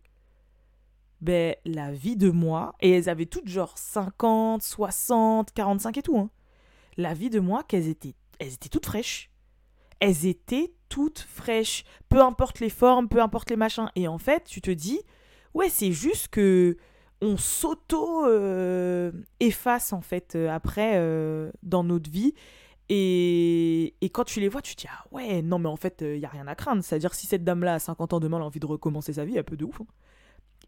ben, 1.22 1.56
la 1.66 1.92
vie 1.92 2.16
de 2.16 2.30
moi, 2.30 2.76
et 2.82 2.92
elles 2.92 3.10
avaient 3.10 3.26
toutes 3.26 3.48
genre 3.48 3.78
50, 3.78 4.64
60, 4.64 5.52
45 5.54 5.98
et 5.98 6.02
tout, 6.02 6.18
hein. 6.18 6.30
la 6.98 7.14
vie 7.14 7.30
de 7.30 7.40
moi, 7.40 7.64
qu'elles 7.64 7.88
étaient, 7.88 8.16
elles 8.40 8.54
étaient 8.54 8.70
toutes 8.70 8.86
fraîches. 8.86 9.30
Elles 10.00 10.26
étaient 10.26 10.74
toutes 10.88 11.20
fraîches, 11.20 11.84
peu 12.08 12.22
importe 12.22 12.62
les 12.62 12.70
formes, 12.70 13.10
peu 13.10 13.22
importe 13.22 13.50
les 13.50 13.58
machins. 13.58 13.90
Et 13.96 14.08
en 14.08 14.18
fait, 14.18 14.46
tu 14.46 14.62
te 14.62 14.72
dis, 14.72 15.02
ouais, 15.54 15.70
c'est 15.70 15.92
juste 15.92 16.30
que 16.30 16.78
on 17.22 17.36
s'auto 17.36 18.26
euh, 18.26 19.12
efface 19.42 19.92
en 19.92 20.00
fait 20.00 20.36
euh, 20.36 20.50
après 20.50 20.94
euh, 20.96 21.52
dans 21.64 21.84
notre 21.84 22.10
vie. 22.10 22.34
Et, 22.92 23.94
et, 24.02 24.10
quand 24.10 24.24
tu 24.24 24.40
les 24.40 24.50
vois, 24.50 24.64
tu 24.64 24.76
te 24.76 24.82
dis, 24.82 24.88
ah 24.90 25.06
ouais, 25.12 25.44
non, 25.44 25.60
mais 25.60 25.70
en 25.70 25.76
fait, 25.76 25.98
il 26.02 26.18
n'y 26.18 26.26
a 26.26 26.30
rien 26.30 26.48
à 26.48 26.56
craindre. 26.56 26.84
C'est-à-dire, 26.84 27.14
si 27.14 27.28
cette 27.28 27.44
dame-là, 27.44 27.76
à 27.76 27.80
50 27.80 28.14
ans 28.14 28.20
demain, 28.20 28.38
elle 28.38 28.44
a 28.44 28.46
envie 28.48 28.60
de 28.60 28.66
recommencer 28.66 29.14
sa 29.14 29.26
vie, 29.26 29.38
elle 29.38 29.44
peut 29.44 29.58
de 29.58 29.66
ouf. 29.66 29.80
Hein. 29.80 29.86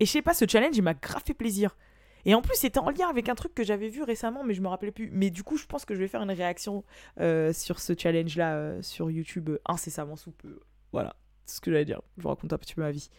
Et 0.02 0.06
je 0.06 0.12
sais 0.12 0.24
pas, 0.24 0.34
ce 0.34 0.46
challenge, 0.50 0.76
il 0.76 0.82
m'a 0.82 0.96
grave 0.96 1.22
fait 1.24 1.36
plaisir. 1.36 1.78
Et 2.26 2.34
en 2.34 2.42
plus, 2.42 2.56
c'était 2.56 2.80
en 2.80 2.90
lien 2.90 3.08
avec 3.08 3.30
un 3.30 3.36
truc 3.36 3.54
que 3.54 3.64
j'avais 3.64 3.88
vu 3.88 4.02
récemment, 4.02 4.44
mais 4.44 4.56
je 4.56 4.62
me 4.62 4.68
rappelais 4.68 4.92
plus. 4.92 5.12
Mais 5.14 5.30
du 5.30 5.44
coup, 5.44 5.58
je 5.58 5.68
pense 5.68 5.86
que 5.86 5.94
je 5.94 6.00
vais 6.00 6.08
faire 6.08 6.24
une 6.24 6.32
réaction 6.32 6.84
euh, 7.20 7.54
sur 7.54 7.80
ce 7.80 7.94
challenge-là 7.96 8.56
euh, 8.56 8.82
sur 8.82 9.12
YouTube 9.12 9.50
euh, 9.50 9.62
incessamment 9.68 10.16
sous 10.16 10.32
peu. 10.32 10.60
Voilà, 10.92 11.16
c'est 11.46 11.58
ce 11.58 11.62
que 11.62 11.72
j'allais 11.72 11.86
dire. 11.86 12.02
Je 12.18 12.24
vous 12.24 12.30
raconte 12.30 12.52
un 12.52 12.58
petit 12.58 12.74
peu 12.74 12.82
ma 12.82 12.90
vie. 12.90 13.12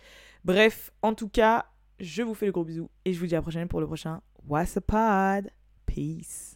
Bref, 0.45 0.90
en 1.03 1.14
tout 1.14 1.29
cas, 1.29 1.66
je 2.01 2.23
vous 2.23 2.35
fais 2.35 2.47
le 2.47 2.53
gros 2.53 2.64
bisou 2.64 2.90
et 3.05 3.12
je 3.12 3.21
vous 3.21 3.27
dis 3.27 3.35
à 3.37 3.38
la 3.38 3.42
prochaine 3.42 3.68
pour 3.68 3.81
le 3.81 3.87
prochain 3.87 4.21
What's 4.49 4.77
a 4.77 4.81
Pod? 4.81 5.53
Peace. 5.87 6.52